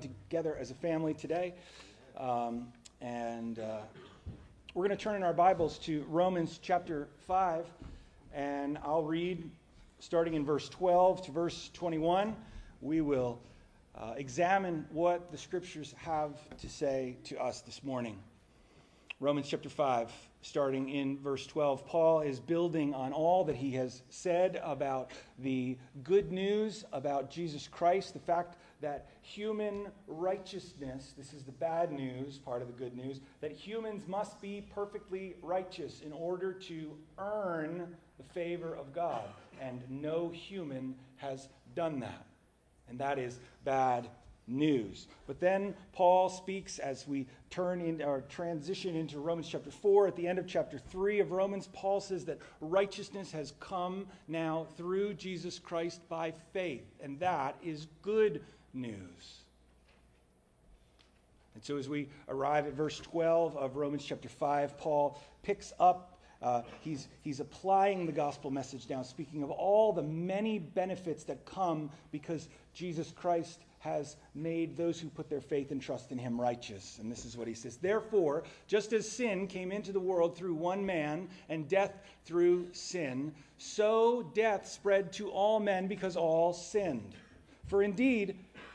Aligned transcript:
together 0.00 0.56
as 0.58 0.70
a 0.70 0.74
family 0.74 1.14
today. 1.14 1.54
Um, 2.16 2.68
and 3.00 3.58
uh, 3.58 3.78
we're 4.74 4.86
going 4.86 4.96
to 4.96 5.02
turn 5.02 5.16
in 5.16 5.22
our 5.22 5.32
Bibles 5.32 5.78
to 5.80 6.04
Romans 6.08 6.58
chapter 6.62 7.08
5, 7.26 7.64
and 8.34 8.78
I'll 8.84 9.02
read 9.02 9.50
starting 10.00 10.34
in 10.34 10.44
verse 10.44 10.68
12 10.68 11.26
to 11.26 11.30
verse 11.30 11.70
21. 11.74 12.36
We 12.80 13.00
will 13.00 13.40
uh, 13.96 14.14
examine 14.16 14.86
what 14.90 15.32
the 15.32 15.38
scriptures 15.38 15.94
have 15.98 16.32
to 16.58 16.68
say 16.68 17.16
to 17.24 17.42
us 17.42 17.62
this 17.62 17.82
morning. 17.82 18.18
Romans 19.20 19.48
chapter 19.48 19.68
5, 19.68 20.12
starting 20.42 20.88
in 20.90 21.18
verse 21.18 21.44
12. 21.46 21.84
Paul 21.86 22.20
is 22.20 22.38
building 22.38 22.94
on 22.94 23.12
all 23.12 23.42
that 23.44 23.56
he 23.56 23.72
has 23.72 24.02
said 24.10 24.60
about 24.62 25.10
the 25.40 25.76
good 26.04 26.30
news 26.30 26.84
about 26.92 27.28
Jesus 27.28 27.66
Christ, 27.66 28.14
the 28.14 28.20
fact 28.20 28.56
that 28.80 29.08
human 29.22 29.88
righteousness, 30.06 31.14
this 31.16 31.32
is 31.32 31.44
the 31.44 31.52
bad 31.52 31.92
news, 31.92 32.38
part 32.38 32.62
of 32.62 32.68
the 32.68 32.74
good 32.74 32.96
news, 32.96 33.20
that 33.40 33.52
humans 33.52 34.04
must 34.06 34.40
be 34.40 34.66
perfectly 34.74 35.36
righteous 35.42 36.00
in 36.04 36.12
order 36.12 36.52
to 36.52 36.96
earn 37.18 37.96
the 38.18 38.24
favor 38.34 38.74
of 38.74 38.92
God. 38.94 39.24
And 39.60 39.82
no 39.88 40.28
human 40.28 40.94
has 41.16 41.48
done 41.74 42.00
that. 42.00 42.26
And 42.88 42.98
that 43.00 43.18
is 43.18 43.38
bad 43.64 44.08
news. 44.48 45.06
But 45.26 45.40
then 45.40 45.74
Paul 45.92 46.28
speaks 46.28 46.78
as 46.78 47.06
we 47.06 47.26
turn 47.50 47.80
in 47.80 48.02
our 48.02 48.22
transition 48.22 48.96
into 48.96 49.18
Romans 49.18 49.48
chapter 49.48 49.70
4. 49.70 50.08
At 50.08 50.16
the 50.16 50.26
end 50.26 50.38
of 50.38 50.46
chapter 50.46 50.78
3 50.78 51.20
of 51.20 51.32
Romans, 51.32 51.68
Paul 51.72 52.00
says 52.00 52.24
that 52.26 52.38
righteousness 52.60 53.30
has 53.32 53.52
come 53.60 54.06
now 54.26 54.66
through 54.76 55.14
Jesus 55.14 55.58
Christ 55.58 56.00
by 56.08 56.32
faith. 56.52 56.86
And 57.02 57.20
that 57.20 57.56
is 57.62 57.88
good 58.02 58.42
news. 58.80 59.40
And 61.54 61.64
so, 61.64 61.76
as 61.76 61.88
we 61.88 62.08
arrive 62.28 62.66
at 62.66 62.74
verse 62.74 63.00
12 63.00 63.56
of 63.56 63.76
Romans 63.76 64.04
chapter 64.04 64.28
5, 64.28 64.78
Paul 64.78 65.20
picks 65.42 65.72
up. 65.80 66.20
Uh, 66.40 66.62
he's, 66.82 67.08
he's 67.22 67.40
applying 67.40 68.06
the 68.06 68.12
gospel 68.12 68.48
message 68.52 68.86
now, 68.88 69.02
speaking 69.02 69.42
of 69.42 69.50
all 69.50 69.92
the 69.92 70.02
many 70.02 70.60
benefits 70.60 71.24
that 71.24 71.44
come 71.44 71.90
because 72.12 72.48
Jesus 72.74 73.10
Christ 73.10 73.58
has 73.80 74.16
made 74.34 74.76
those 74.76 75.00
who 75.00 75.08
put 75.08 75.28
their 75.28 75.40
faith 75.40 75.70
and 75.70 75.80
trust 75.80 76.12
in 76.12 76.18
him 76.18 76.40
righteous. 76.40 76.98
And 77.00 77.10
this 77.10 77.24
is 77.24 77.36
what 77.36 77.48
he 77.48 77.54
says 77.54 77.76
Therefore, 77.76 78.44
just 78.66 78.92
as 78.92 79.10
sin 79.10 79.46
came 79.46 79.72
into 79.72 79.92
the 79.92 80.00
world 80.00 80.36
through 80.36 80.54
one 80.54 80.84
man, 80.84 81.28
and 81.48 81.68
death 81.68 81.92
through 82.24 82.68
sin, 82.72 83.32
so 83.56 84.30
death 84.34 84.68
spread 84.68 85.12
to 85.14 85.30
all 85.30 85.58
men 85.58 85.88
because 85.88 86.16
all 86.16 86.52
sinned. 86.52 87.14
For 87.66 87.82
indeed, 87.82 88.38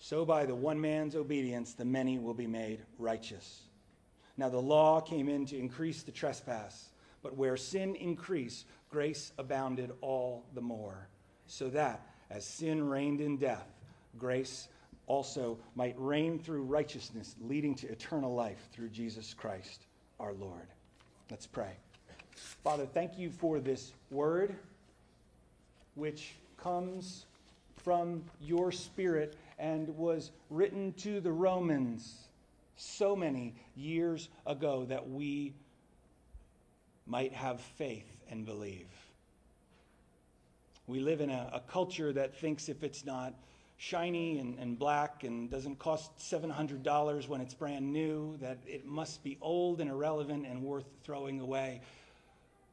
so 0.00 0.24
by 0.24 0.46
the 0.46 0.54
one 0.54 0.80
man's 0.80 1.14
obedience 1.14 1.74
the 1.74 1.84
many 1.84 2.18
will 2.18 2.34
be 2.34 2.46
made 2.46 2.80
righteous. 2.98 3.60
Now 4.36 4.48
the 4.48 4.58
law 4.58 5.00
came 5.00 5.28
in 5.28 5.46
to 5.46 5.58
increase 5.58 6.02
the 6.02 6.10
trespass, 6.10 6.88
but 7.22 7.36
where 7.36 7.56
sin 7.56 7.94
increased, 7.94 8.66
grace 8.88 9.32
abounded 9.38 9.92
all 10.00 10.46
the 10.54 10.60
more, 10.62 11.06
so 11.46 11.68
that 11.68 12.06
as 12.30 12.44
sin 12.44 12.82
reigned 12.82 13.20
in 13.20 13.36
death, 13.36 13.68
grace 14.18 14.68
also 15.06 15.58
might 15.74 15.94
reign 15.98 16.38
through 16.38 16.62
righteousness, 16.62 17.36
leading 17.40 17.74
to 17.74 17.88
eternal 17.88 18.34
life 18.34 18.68
through 18.72 18.88
Jesus 18.88 19.34
Christ 19.34 19.86
our 20.18 20.32
Lord. 20.32 20.68
Let's 21.30 21.46
pray. 21.46 21.72
Father, 22.64 22.86
thank 22.86 23.18
you 23.18 23.30
for 23.30 23.60
this 23.60 23.92
word 24.10 24.54
which 25.94 26.34
comes 26.56 27.26
from 27.76 28.24
your 28.40 28.72
Spirit 28.72 29.36
and 29.60 29.88
was 29.96 30.32
written 30.48 30.92
to 30.94 31.20
the 31.20 31.30
Romans 31.30 32.28
so 32.76 33.14
many 33.14 33.54
years 33.76 34.30
ago 34.46 34.86
that 34.86 35.08
we 35.08 35.54
might 37.06 37.32
have 37.34 37.60
faith 37.60 38.08
and 38.30 38.46
believe. 38.46 38.88
We 40.86 41.00
live 41.00 41.20
in 41.20 41.30
a, 41.30 41.50
a 41.52 41.60
culture 41.60 42.12
that 42.14 42.34
thinks 42.34 42.68
if 42.68 42.82
it's 42.82 43.04
not 43.04 43.34
shiny 43.76 44.38
and, 44.38 44.58
and 44.58 44.78
black 44.78 45.24
and 45.24 45.50
doesn't 45.50 45.78
cost 45.78 46.16
$700 46.18 47.28
when 47.28 47.40
it's 47.40 47.54
brand 47.54 47.92
new, 47.92 48.36
that 48.38 48.58
it 48.66 48.86
must 48.86 49.22
be 49.22 49.38
old 49.40 49.80
and 49.80 49.90
irrelevant 49.90 50.46
and 50.46 50.62
worth 50.62 50.86
throwing 51.04 51.38
away. 51.40 51.82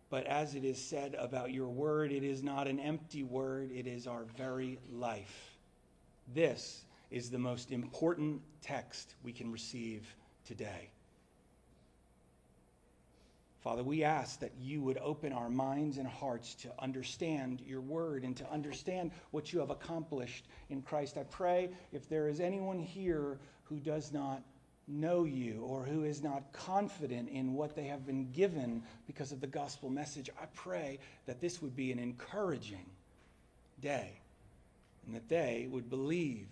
But 0.10 0.26
as 0.26 0.56
it 0.56 0.64
is 0.64 0.82
said 0.82 1.16
about 1.20 1.52
your 1.52 1.68
word, 1.68 2.12
it 2.12 2.24
is 2.24 2.44
not 2.44 2.68
an 2.68 2.80
empty 2.80 3.24
word, 3.24 3.72
it 3.72 3.88
is 3.88 4.08
our 4.08 4.24
very 4.38 4.80
life. 4.92 5.57
This 6.34 6.84
is 7.10 7.30
the 7.30 7.40
most 7.40 7.72
important 7.72 8.42
text 8.62 9.16
we 9.24 9.32
can 9.32 9.52
receive 9.52 10.06
today. 10.46 10.90
Father, 13.62 13.84
we 13.84 14.04
ask 14.04 14.40
that 14.40 14.52
you 14.60 14.82
would 14.82 14.98
open 15.00 15.34
our 15.34 15.50
minds 15.50 15.98
and 15.98 16.08
hearts 16.08 16.54
to 16.56 16.70
understand 16.80 17.62
your 17.66 17.82
word 17.82 18.24
and 18.24 18.36
to 18.38 18.50
understand 18.52 19.12
what 19.32 19.52
you 19.52 19.60
have 19.60 19.72
accomplished 19.72 20.48
in 20.70 20.82
Christ. 20.82 21.18
I 21.18 21.24
pray 21.24 21.70
if 21.92 22.08
there 22.08 22.30
is 22.30 22.40
anyone 22.40 22.80
here 22.80 23.40
who 23.66 23.78
does 23.78 24.14
not 24.14 24.42
know 24.88 25.26
you 25.26 25.64
or 25.68 25.84
who 25.84 26.06
is 26.06 26.24
not 26.24 26.54
confident 26.54 27.30
in 27.30 27.54
what 27.54 27.76
they 27.76 27.86
have 27.86 28.06
been 28.06 28.32
given 28.32 28.84
because 29.06 29.34
of 29.34 29.42
the 29.42 29.48
gospel 29.48 29.90
message, 29.90 30.30
I 30.42 30.46
pray 30.54 31.00
that 31.26 31.42
this 31.42 31.62
would 31.62 31.76
be 31.76 31.92
an 31.92 32.00
encouraging 32.00 32.86
day 33.82 34.22
and 35.08 35.16
that 35.16 35.30
they 35.30 35.68
would 35.72 35.90
believe. 35.90 36.48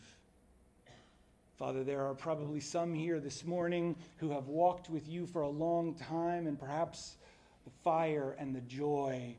Father, 1.58 1.84
there 1.84 2.02
are 2.06 2.16
probably 2.16 2.60
some 2.60 2.94
here 2.94 3.20
this 3.20 3.46
morning 3.46 3.96
who 4.18 4.32
have 4.32 4.48
walked 4.48 4.90
with 4.90 5.08
you 5.08 5.28
for 5.28 5.42
a 5.42 5.50
long 5.50 5.94
time, 5.94 6.48
and 6.48 6.58
perhaps 6.58 7.18
the 7.66 7.72
fire 7.84 8.36
and 8.40 8.56
the 8.56 8.62
joy 8.62 9.36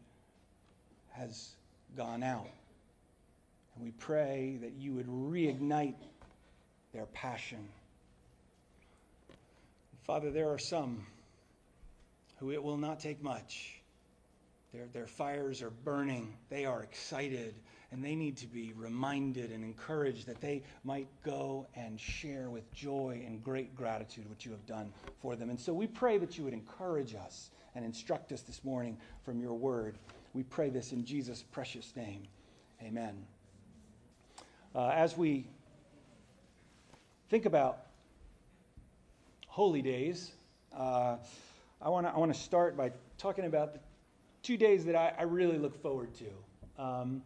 has 1.10 1.56
gone 1.96 2.22
out. 2.22 2.48
And 3.74 3.84
we 3.84 3.90
pray 3.92 4.58
that 4.60 4.72
you 4.72 4.92
would 4.94 5.08
reignite 5.08 5.96
their 6.92 7.06
passion. 7.06 7.68
Father, 10.04 10.30
there 10.30 10.50
are 10.50 10.58
some 10.58 11.06
who 12.38 12.52
it 12.52 12.62
will 12.62 12.76
not 12.76 13.00
take 13.00 13.22
much. 13.22 13.80
Their, 14.72 14.86
their 14.92 15.06
fires 15.06 15.62
are 15.62 15.70
burning, 15.70 16.34
they 16.50 16.66
are 16.66 16.82
excited 16.82 17.54
and 17.92 18.04
they 18.04 18.14
need 18.14 18.36
to 18.38 18.46
be 18.46 18.72
reminded 18.76 19.52
and 19.52 19.64
encouraged 19.64 20.26
that 20.26 20.40
they 20.40 20.62
might 20.84 21.06
go 21.24 21.66
and 21.76 22.00
share 22.00 22.50
with 22.50 22.72
joy 22.72 23.22
and 23.26 23.42
great 23.42 23.74
gratitude 23.76 24.28
what 24.28 24.44
you 24.44 24.50
have 24.50 24.66
done 24.66 24.92
for 25.20 25.36
them. 25.36 25.50
And 25.50 25.58
so 25.58 25.72
we 25.72 25.86
pray 25.86 26.18
that 26.18 26.36
you 26.36 26.44
would 26.44 26.52
encourage 26.52 27.14
us 27.14 27.50
and 27.74 27.84
instruct 27.84 28.32
us 28.32 28.42
this 28.42 28.64
morning 28.64 28.96
from 29.24 29.40
your 29.40 29.54
word. 29.54 29.98
We 30.34 30.42
pray 30.42 30.70
this 30.70 30.92
in 30.92 31.04
Jesus' 31.04 31.42
precious 31.42 31.94
name. 31.94 32.22
Amen. 32.82 33.24
Uh, 34.74 34.88
as 34.88 35.16
we 35.16 35.46
think 37.30 37.46
about 37.46 37.86
holy 39.46 39.80
days, 39.80 40.32
uh, 40.76 41.16
I 41.80 41.88
want 41.88 42.06
to 42.06 42.12
I 42.12 42.18
wanna 42.18 42.34
start 42.34 42.76
by 42.76 42.92
talking 43.16 43.46
about 43.46 43.74
the 43.74 43.80
two 44.42 44.56
days 44.56 44.84
that 44.84 44.96
I, 44.96 45.14
I 45.18 45.22
really 45.22 45.56
look 45.56 45.80
forward 45.80 46.10
to. 46.14 46.82
Um, 46.82 47.22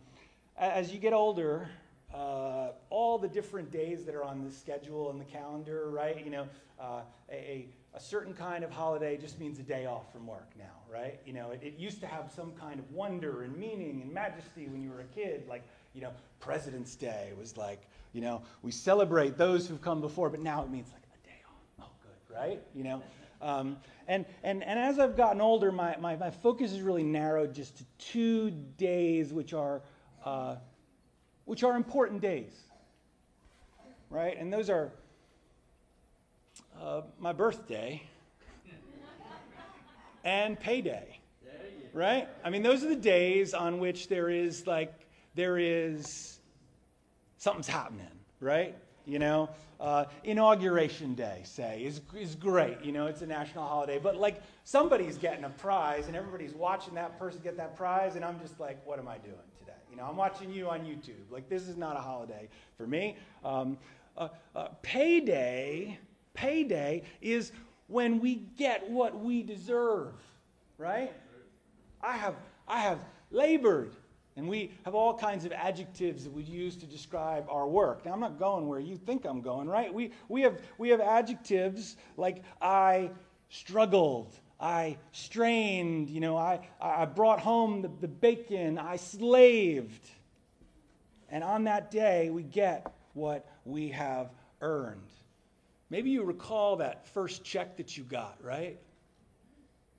as 0.61 0.93
you 0.93 0.99
get 0.99 1.12
older, 1.12 1.69
uh, 2.15 2.73
all 2.91 3.19
the 3.19 3.29
different 3.29 3.71
days 3.71 4.05
that 4.05 4.15
are 4.15 4.25
on 4.25 4.45
the 4.45 4.51
schedule 4.51 5.11
and 5.11 5.21
the 5.21 5.25
calendar, 5.25 5.89
right? 5.91 6.23
You 6.23 6.31
know, 6.31 6.49
uh, 6.79 7.01
a, 7.31 7.67
a, 7.95 8.01
certain 8.01 8.35
kind 8.35 8.62
of 8.62 8.71
holiday 8.71 9.17
just 9.17 9.39
means 9.39 9.59
a 9.59 9.62
day 9.62 9.87
off 9.87 10.12
from 10.12 10.27
work 10.27 10.51
now, 10.59 10.65
right? 10.91 11.21
You 11.25 11.33
know, 11.33 11.51
it, 11.51 11.62
it, 11.62 11.79
used 11.79 12.01
to 12.01 12.07
have 12.07 12.31
some 12.35 12.53
kind 12.53 12.79
of 12.79 12.91
wonder 12.91 13.43
and 13.43 13.57
meaning 13.57 14.03
and 14.03 14.12
majesty 14.12 14.67
when 14.67 14.83
you 14.83 14.91
were 14.91 15.01
a 15.01 15.05
kid, 15.05 15.45
like, 15.49 15.62
you 15.95 16.03
know, 16.03 16.11
President's 16.41 16.97
Day 16.97 17.31
was 17.39 17.57
like, 17.57 17.83
you 18.12 18.21
know, 18.21 18.43
we 18.62 18.71
celebrate 18.71 19.37
those 19.39 19.69
who've 19.69 19.81
come 19.81 20.01
before, 20.01 20.31
but 20.31 20.41
now 20.41 20.62
it 20.62 20.71
means 20.71 20.89
like 20.93 21.03
a 21.03 21.27
day 21.27 21.39
off. 21.47 21.87
Oh, 21.87 21.93
good, 22.03 22.35
right? 22.35 22.61
You 22.75 22.85
know, 22.85 23.03
um, 23.41 23.77
and, 24.09 24.27
and, 24.43 24.65
and 24.65 24.79
as 24.79 24.99
I've 24.99 25.17
gotten 25.17 25.41
older, 25.41 25.71
my, 25.71 25.97
my, 25.99 26.17
my 26.17 26.31
focus 26.31 26.73
is 26.73 26.83
really 26.83 27.05
narrowed 27.05 27.55
just 27.55 27.79
to 27.79 27.85
two 27.99 28.51
days, 28.51 29.33
which 29.33 29.55
are, 29.55 29.83
uh, 30.25 30.57
which 31.45 31.65
are 31.65 31.77
important 31.77 32.21
days, 32.21 32.53
right? 34.11 34.37
And 34.39 34.53
those 34.53 34.71
are 34.71 34.93
uh, 36.81 37.03
my 37.19 37.33
birthday 37.33 38.03
and 40.25 40.59
payday, 40.59 41.19
right? 41.93 42.29
I 42.45 42.51
mean, 42.51 42.63
those 42.63 42.85
are 42.85 42.89
the 42.89 42.97
days 42.97 43.55
on 43.55 43.79
which 43.79 44.09
there 44.09 44.29
is 44.31 44.67
like, 44.67 44.93
there 45.35 45.59
is 45.59 46.39
something's 47.39 47.69
happening, 47.69 48.07
right? 48.41 48.77
You 49.07 49.19
know, 49.19 49.49
uh, 49.81 50.05
inauguration 50.25 51.15
day, 51.15 51.41
say, 51.45 51.83
is, 51.83 52.01
is 52.15 52.35
great. 52.35 52.85
You 52.85 52.93
know, 52.93 53.07
it's 53.07 53.23
a 53.23 53.27
national 53.27 53.65
holiday. 53.65 53.99
But 53.99 54.17
like 54.17 54.43
somebody's 54.65 55.17
getting 55.17 55.45
a 55.45 55.51
prize 55.51 56.07
and 56.07 56.15
everybody's 56.15 56.55
watching 56.55 56.95
that 56.95 57.19
person 57.19 57.41
get 57.43 57.57
that 57.57 57.77
prize. 57.77 58.15
And 58.15 58.25
I'm 58.25 58.39
just 58.41 58.61
like, 58.61 58.79
what 58.87 58.99
am 58.99 59.09
I 59.09 59.17
doing 59.19 59.50
know, 60.00 60.06
I'm 60.08 60.17
watching 60.17 60.50
you 60.52 60.69
on 60.69 60.81
YouTube. 60.81 61.31
Like, 61.31 61.49
this 61.49 61.69
is 61.69 61.76
not 61.76 61.97
a 61.97 62.00
holiday 62.00 62.49
for 62.76 62.87
me. 62.87 63.17
Um, 63.44 63.79
uh, 64.17 64.29
uh, 64.56 64.69
payday, 64.82 65.99
payday 66.35 67.02
is 67.20 67.52
when 67.87 68.20
we 68.20 68.37
get 68.56 68.88
what 68.88 69.19
we 69.19 69.43
deserve, 69.43 70.14
right? 70.79 71.12
I 72.02 72.17
have, 72.17 72.35
I 72.67 72.81
have 72.81 73.05
labored 73.31 73.94
and 74.37 74.49
we 74.49 74.70
have 74.85 74.94
all 74.94 75.12
kinds 75.12 75.44
of 75.44 75.52
adjectives 75.52 76.25
that 76.25 76.32
we 76.32 76.44
use 76.44 76.76
to 76.76 76.87
describe 76.87 77.44
our 77.50 77.69
work. 77.69 78.06
Now, 78.06 78.12
I'm 78.12 78.20
not 78.20 78.38
going 78.38 78.69
where 78.69 78.81
you 78.81 78.97
think 78.97 79.26
I'm 79.26 79.43
going, 79.43 79.69
right? 79.69 79.93
We, 79.93 80.12
we, 80.29 80.41
have, 80.43 80.61
we 80.79 80.88
have 80.91 81.00
adjectives 81.00 81.97
like 82.17 82.43
I 82.62 83.11
struggled, 83.50 84.38
I 84.61 84.99
strained, 85.12 86.11
you 86.11 86.21
know, 86.21 86.37
I, 86.37 86.61
I 86.81 87.07
brought 87.07 87.41
home 87.41 87.83
the, 87.83 87.91
the 88.01 88.09
bacon, 88.09 88.79
I 88.79 88.97
slaved. 88.97 90.11
And 91.31 91.43
on 91.43 91.65
that 91.65 91.91
day, 91.91 92.29
we 92.31 92.43
get 92.43 92.93
what 93.15 93.49
we 93.65 93.89
have 93.91 94.31
earned. 94.61 95.01
Maybe 95.89 96.11
you 96.11 96.23
recall 96.25 96.77
that 96.77 97.09
first 97.09 97.43
check 97.43 97.79
that 97.79 97.97
you 97.97 98.05
got, 98.05 98.37
right? 98.43 98.79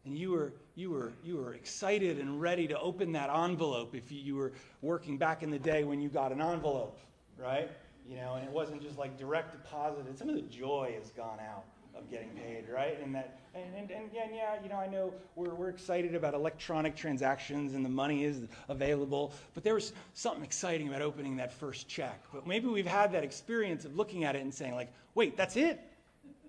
And 0.06 0.18
you 0.18 0.31
were, 0.31 0.54
you, 0.75 0.92
were, 0.92 1.12
you 1.24 1.38
were 1.38 1.54
excited 1.54 2.19
and 2.19 2.40
ready 2.40 2.68
to 2.68 2.80
open 2.80 3.12
that 3.13 3.30
envelope 3.30 3.96
if 3.96 4.12
you 4.12 4.36
were 4.36 4.54
working 4.81 5.18
back 5.18 5.42
in 5.42 5.50
the 5.50 5.60
day 5.60 5.84
when 5.84 6.02
you 6.02 6.10
got 6.10 6.31
an 6.31 6.42
envelope, 6.42 7.00
right? 7.38 7.69
You 8.08 8.18
know, 8.18 8.36
and 8.36 8.46
it 8.46 8.52
wasn't 8.52 8.81
just 8.81 8.98
like 8.98 9.18
direct 9.18 9.52
deposit. 9.54 10.06
Some 10.18 10.30
of 10.30 10.36
the 10.36 10.42
joy 10.42 10.94
has 11.00 11.10
gone 11.12 11.40
out 11.40 11.66
of 12.01 12.09
getting 12.12 12.30
paid, 12.30 12.65
right? 12.74 12.98
And 13.03 13.13
that, 13.15 13.39
and, 13.53 13.65
and, 13.75 13.92
and 13.92 14.09
yeah, 14.13 14.27
yeah, 14.33 14.56
you 14.62 14.69
know, 14.69 14.75
I 14.75 14.88
know 14.88 15.13
we're, 15.36 15.53
we're 15.53 15.69
excited 15.69 16.15
about 16.15 16.33
electronic 16.33 16.95
transactions 16.95 17.74
and 17.74 17.86
the 17.86 17.89
money 17.89 18.24
is 18.24 18.42
available, 18.69 19.33
but 19.53 19.63
there 19.63 19.75
was 19.75 19.94
something 20.13 20.44
exciting 20.44 20.88
about 20.88 21.01
opening 21.01 21.38
that 21.38 21.53
first 21.53 21.88
check. 21.88 22.24
But 22.33 22.48
maybe 22.48 22.68
we've 22.68 22.86
had 22.86 23.12
that 23.13 23.24
experience 23.24 23.86
of 23.86 23.95
looking 23.95 24.24
at 24.24 24.36
it 24.36 24.42
and 24.42 24.53
saying, 24.53 24.75
like, 24.75 24.92
wait, 25.15 25.38
that's 25.38 25.56
it? 25.56 25.80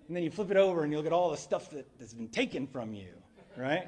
And 0.07 0.17
then 0.17 0.23
you 0.23 0.31
flip 0.31 0.51
it 0.51 0.57
over 0.57 0.83
and 0.83 0.91
you 0.91 0.97
look 0.97 1.07
at 1.07 1.13
all 1.13 1.31
the 1.31 1.37
stuff 1.37 1.69
that, 1.71 1.87
that's 1.99 2.13
been 2.13 2.27
taken 2.27 2.67
from 2.67 2.93
you 2.93 3.07
right? 3.57 3.87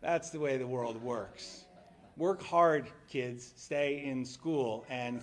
That's 0.00 0.30
the 0.30 0.38
way 0.38 0.56
the 0.56 0.66
world 0.66 1.02
works. 1.02 1.64
Work 2.16 2.42
hard, 2.42 2.86
kids. 3.08 3.52
Stay 3.56 4.04
in 4.04 4.24
school 4.24 4.84
and 4.88 5.20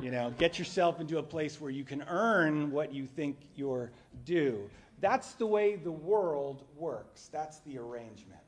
you 0.00 0.10
know, 0.10 0.34
get 0.38 0.58
yourself 0.58 1.00
into 1.00 1.18
a 1.18 1.22
place 1.22 1.60
where 1.60 1.70
you 1.70 1.84
can 1.84 2.02
earn 2.08 2.72
what 2.72 2.92
you 2.92 3.06
think 3.06 3.36
you're 3.54 3.92
due. 4.24 4.70
That's 5.00 5.32
the 5.32 5.46
way 5.46 5.76
the 5.76 5.92
world 5.92 6.62
works. 6.76 7.28
That's 7.32 7.58
the 7.60 7.78
arrangement. 7.78 8.40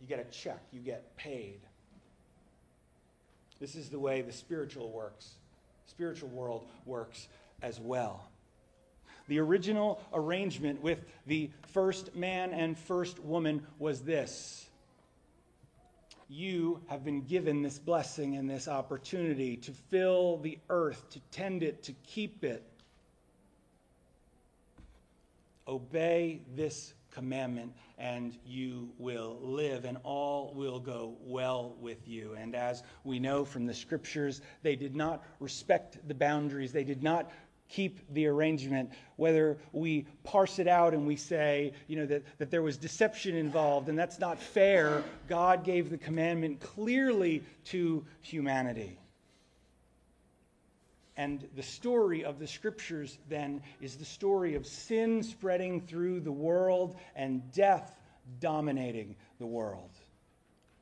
You 0.00 0.06
get 0.06 0.18
a 0.18 0.30
check, 0.30 0.60
you 0.72 0.80
get 0.80 1.16
paid. 1.16 1.60
This 3.60 3.74
is 3.76 3.88
the 3.88 3.98
way 3.98 4.20
the 4.22 4.32
spiritual 4.32 4.90
works. 4.90 5.34
Spiritual 5.86 6.28
world 6.30 6.66
works 6.84 7.28
as 7.62 7.80
well. 7.80 8.28
The 9.28 9.38
original 9.38 10.02
arrangement 10.12 10.82
with 10.82 10.98
the 11.26 11.50
first 11.68 12.14
man 12.14 12.52
and 12.52 12.76
first 12.76 13.18
woman 13.20 13.66
was 13.78 14.02
this 14.02 14.68
You 16.28 16.80
have 16.88 17.04
been 17.04 17.22
given 17.22 17.62
this 17.62 17.78
blessing 17.78 18.36
and 18.36 18.50
this 18.50 18.68
opportunity 18.68 19.56
to 19.58 19.72
fill 19.72 20.38
the 20.38 20.58
earth, 20.68 21.08
to 21.10 21.20
tend 21.30 21.62
it, 21.62 21.82
to 21.84 21.92
keep 22.06 22.44
it. 22.44 22.62
Obey 25.66 26.42
this 26.54 26.94
commandment, 27.10 27.72
and 27.96 28.36
you 28.44 28.90
will 28.98 29.38
live, 29.40 29.84
and 29.84 29.96
all 30.02 30.52
will 30.54 30.80
go 30.80 31.16
well 31.20 31.76
with 31.80 32.06
you. 32.08 32.34
And 32.38 32.54
as 32.54 32.82
we 33.04 33.18
know 33.18 33.44
from 33.44 33.66
the 33.66 33.74
scriptures, 33.74 34.42
they 34.62 34.76
did 34.76 34.96
not 34.96 35.24
respect 35.38 35.98
the 36.08 36.14
boundaries, 36.14 36.72
they 36.72 36.84
did 36.84 37.02
not 37.02 37.30
keep 37.68 38.00
the 38.12 38.26
arrangement, 38.26 38.90
whether 39.16 39.56
we 39.72 40.06
parse 40.22 40.58
it 40.58 40.68
out 40.68 40.92
and 40.92 41.06
we 41.06 41.16
say, 41.16 41.72
you 41.88 41.96
know, 41.96 42.06
that, 42.06 42.22
that 42.38 42.50
there 42.50 42.62
was 42.62 42.76
deception 42.76 43.34
involved 43.34 43.88
and 43.88 43.98
that's 43.98 44.18
not 44.18 44.38
fair, 44.38 45.02
God 45.28 45.64
gave 45.64 45.90
the 45.90 45.96
commandment 45.98 46.60
clearly 46.60 47.42
to 47.66 48.04
humanity. 48.20 48.98
And 51.16 51.46
the 51.54 51.62
story 51.62 52.24
of 52.24 52.38
the 52.38 52.46
scriptures 52.46 53.18
then 53.28 53.62
is 53.80 53.96
the 53.96 54.04
story 54.04 54.54
of 54.54 54.66
sin 54.66 55.22
spreading 55.22 55.80
through 55.80 56.20
the 56.20 56.32
world 56.32 56.96
and 57.14 57.52
death 57.52 57.96
dominating 58.40 59.14
the 59.38 59.46
world. 59.46 59.90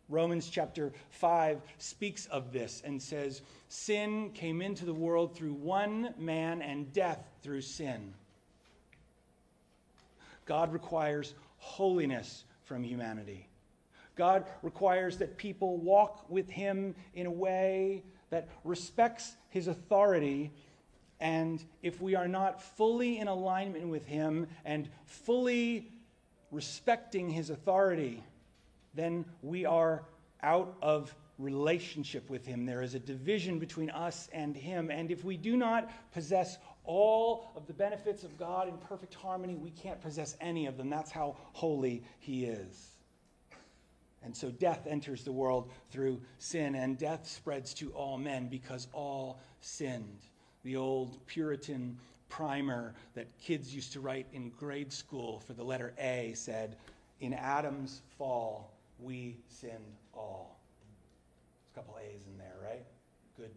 Romans 0.08 0.48
chapter 0.48 0.92
5 1.10 1.60
speaks 1.78 2.26
of 2.26 2.52
this 2.52 2.82
and 2.84 3.00
says, 3.00 3.42
Sin 3.68 4.30
came 4.34 4.60
into 4.60 4.84
the 4.84 4.94
world 4.94 5.34
through 5.34 5.54
one 5.54 6.14
man, 6.18 6.60
and 6.60 6.92
death 6.92 7.24
through 7.42 7.62
sin. 7.62 8.12
God 10.44 10.72
requires 10.72 11.34
holiness 11.58 12.44
from 12.64 12.82
humanity. 12.82 13.48
God 14.16 14.44
requires 14.62 15.16
that 15.18 15.36
people 15.36 15.78
walk 15.78 16.28
with 16.28 16.50
Him 16.50 16.94
in 17.14 17.26
a 17.26 17.30
way 17.30 18.02
that 18.32 18.48
respects 18.64 19.36
His 19.50 19.68
authority. 19.68 20.50
And 21.20 21.62
if 21.82 22.00
we 22.00 22.16
are 22.16 22.26
not 22.26 22.60
fully 22.60 23.18
in 23.18 23.28
alignment 23.28 23.88
with 23.88 24.06
Him 24.06 24.48
and 24.64 24.88
fully 25.04 25.92
respecting 26.50 27.28
His 27.28 27.50
authority, 27.50 28.24
then 28.94 29.26
we 29.42 29.66
are 29.66 30.02
out 30.42 30.76
of 30.82 31.14
relationship 31.38 32.28
with 32.30 32.46
Him. 32.46 32.64
There 32.64 32.82
is 32.82 32.94
a 32.94 32.98
division 32.98 33.58
between 33.58 33.90
us 33.90 34.30
and 34.32 34.56
Him. 34.56 34.90
And 34.90 35.10
if 35.10 35.24
we 35.24 35.36
do 35.36 35.54
not 35.54 35.90
possess 36.12 36.56
all 36.84 37.52
of 37.54 37.66
the 37.66 37.74
benefits 37.74 38.24
of 38.24 38.38
God 38.38 38.66
in 38.66 38.78
perfect 38.78 39.12
harmony, 39.12 39.56
we 39.56 39.70
can't 39.70 40.00
possess 40.00 40.36
any 40.40 40.66
of 40.66 40.78
them. 40.78 40.88
That's 40.88 41.10
how 41.10 41.36
holy 41.52 42.02
He 42.18 42.46
is. 42.46 42.91
And 44.24 44.36
so 44.36 44.50
death 44.50 44.86
enters 44.86 45.24
the 45.24 45.32
world 45.32 45.70
through 45.90 46.20
sin, 46.38 46.74
and 46.74 46.96
death 46.96 47.26
spreads 47.26 47.74
to 47.74 47.90
all 47.90 48.18
men 48.18 48.48
because 48.48 48.86
all 48.92 49.40
sinned. 49.60 50.20
The 50.64 50.76
old 50.76 51.24
Puritan 51.26 51.98
primer 52.28 52.94
that 53.14 53.26
kids 53.40 53.74
used 53.74 53.92
to 53.92 54.00
write 54.00 54.26
in 54.32 54.50
grade 54.50 54.92
school 54.92 55.40
for 55.40 55.54
the 55.54 55.64
letter 55.64 55.92
A 55.98 56.32
said, 56.34 56.76
In 57.20 57.34
Adam's 57.34 58.02
fall, 58.16 58.72
we 59.00 59.36
sinned 59.48 59.96
all. 60.14 60.58
There's 61.58 61.72
a 61.72 61.74
couple 61.74 61.98
A's 61.98 62.26
in 62.26 62.38
there, 62.38 62.54
right? 62.62 62.84
Good 63.36 63.50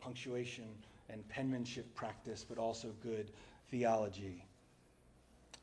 punctuation 0.00 0.64
and 1.10 1.26
penmanship 1.28 1.94
practice, 1.94 2.44
but 2.48 2.58
also 2.58 2.88
good 3.02 3.30
theology. 3.70 4.45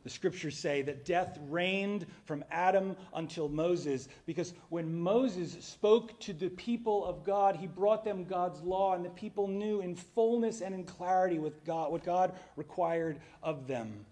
The 0.04 0.10
scriptures 0.10 0.58
say 0.58 0.82
that 0.82 1.06
death 1.06 1.40
reigned 1.50 2.06
from 2.26 2.44
Adam 2.52 2.98
until 3.14 3.48
Moses, 3.48 4.10
because 4.26 4.54
when 4.70 5.00
Moses 5.00 5.56
spoke 5.64 6.20
to 6.22 6.34
the 6.34 6.50
people 6.50 7.06
of 7.06 7.24
God, 7.24 7.56
he 7.56 7.68
brought 7.68 8.04
them 8.04 8.26
God's 8.26 8.62
law, 8.62 8.96
and 8.96 9.06
the 9.06 9.10
people 9.10 9.48
knew 9.48 9.80
in 9.80 9.96
fullness 9.96 10.62
and 10.62 10.76
in 10.76 10.84
clarity 10.84 11.40
with 11.40 11.64
God, 11.64 11.92
what 11.92 12.04
God 12.04 12.34
required 12.58 13.20
of 13.42 13.66
them. 13.66 14.06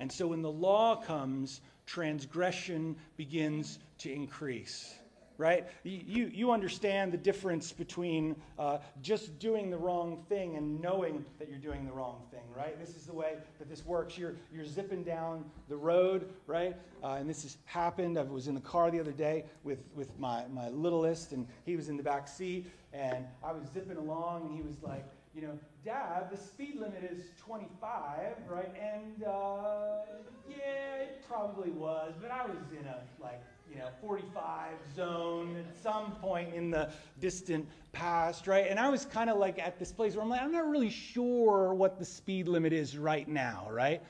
And 0.00 0.10
so 0.10 0.26
when 0.26 0.42
the 0.42 0.50
law 0.50 0.96
comes, 0.96 1.60
transgression 1.86 2.96
begins 3.16 3.78
to 3.98 4.12
increase 4.12 4.94
right? 5.38 5.66
You, 5.82 6.30
you 6.32 6.52
understand 6.52 7.12
the 7.12 7.18
difference 7.18 7.72
between 7.72 8.36
uh, 8.58 8.78
just 9.02 9.38
doing 9.38 9.70
the 9.70 9.76
wrong 9.76 10.24
thing 10.28 10.56
and 10.56 10.80
knowing 10.80 11.24
that 11.38 11.48
you're 11.48 11.58
doing 11.58 11.84
the 11.84 11.92
wrong 11.92 12.22
thing, 12.30 12.42
right? 12.56 12.78
This 12.78 12.96
is 12.96 13.06
the 13.06 13.14
way 13.14 13.36
that 13.58 13.68
this 13.68 13.84
works. 13.84 14.16
You're, 14.16 14.34
you're 14.52 14.64
zipping 14.64 15.02
down 15.02 15.44
the 15.68 15.76
road, 15.76 16.28
right? 16.46 16.76
Uh, 17.02 17.16
and 17.18 17.28
this 17.28 17.42
has 17.42 17.56
happened. 17.64 18.18
I 18.18 18.22
was 18.22 18.48
in 18.48 18.54
the 18.54 18.60
car 18.60 18.90
the 18.90 19.00
other 19.00 19.12
day 19.12 19.44
with, 19.64 19.80
with 19.94 20.16
my, 20.18 20.44
my 20.52 20.68
littlest, 20.68 21.32
and 21.32 21.46
he 21.64 21.76
was 21.76 21.88
in 21.88 21.96
the 21.96 22.02
back 22.02 22.28
seat, 22.28 22.70
and 22.92 23.26
I 23.42 23.52
was 23.52 23.64
zipping 23.72 23.96
along, 23.96 24.46
and 24.46 24.56
he 24.56 24.62
was 24.62 24.82
like, 24.82 25.04
you 25.34 25.42
know, 25.42 25.58
Dad, 25.84 26.28
the 26.30 26.36
speed 26.36 26.76
limit 26.76 27.08
is 27.10 27.24
25, 27.44 28.36
right? 28.48 28.72
And 28.80 29.24
uh, 29.24 30.02
yeah, 30.48 31.02
it 31.02 31.24
probably 31.28 31.70
was, 31.70 32.14
but 32.20 32.30
I 32.30 32.46
was 32.46 32.56
in 32.78 32.86
a 32.86 32.98
like 33.20 33.42
you 33.70 33.76
know 33.78 33.88
45 34.00 34.70
zone 34.94 35.56
at 35.56 35.82
some 35.82 36.12
point 36.12 36.54
in 36.54 36.70
the 36.70 36.90
distant 37.20 37.66
past, 37.92 38.46
right? 38.46 38.66
And 38.68 38.78
I 38.78 38.88
was 38.88 39.04
kind 39.04 39.28
of 39.28 39.38
like 39.38 39.58
at 39.58 39.78
this 39.78 39.92
place 39.92 40.14
where 40.14 40.22
I'm 40.22 40.30
like, 40.30 40.42
I'm 40.42 40.52
not 40.52 40.68
really 40.68 40.90
sure 40.90 41.74
what 41.74 41.98
the 41.98 42.04
speed 42.04 42.46
limit 42.48 42.72
is 42.72 42.96
right 42.96 43.28
now, 43.28 43.66
right? 43.70 44.02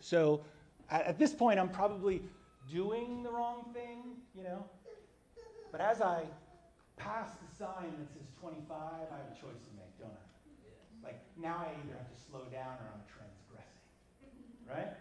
So 0.00 0.40
at, 0.90 1.06
at 1.06 1.18
this 1.18 1.34
point, 1.34 1.58
I'm 1.58 1.68
probably 1.68 2.22
doing 2.70 3.22
the 3.22 3.30
wrong 3.30 3.66
thing, 3.74 4.16
you 4.34 4.44
know. 4.44 4.64
But 5.72 5.80
as 5.80 6.00
I 6.00 6.24
pass 6.96 7.30
the 7.32 7.56
sign 7.56 7.92
that 7.98 8.08
says 8.12 8.26
25, 8.40 8.76
I 8.76 9.16
have 9.16 9.26
a 9.30 9.40
choice 9.40 9.60
to 9.60 9.76
make, 9.76 9.79
now 11.40 11.56
I 11.58 11.70
either 11.84 11.96
have 11.96 12.14
to 12.14 12.22
slow 12.30 12.40
down 12.52 12.74
or 12.78 12.86
I'm 12.92 13.02
transgressing, 13.08 13.80
right? 14.68 14.96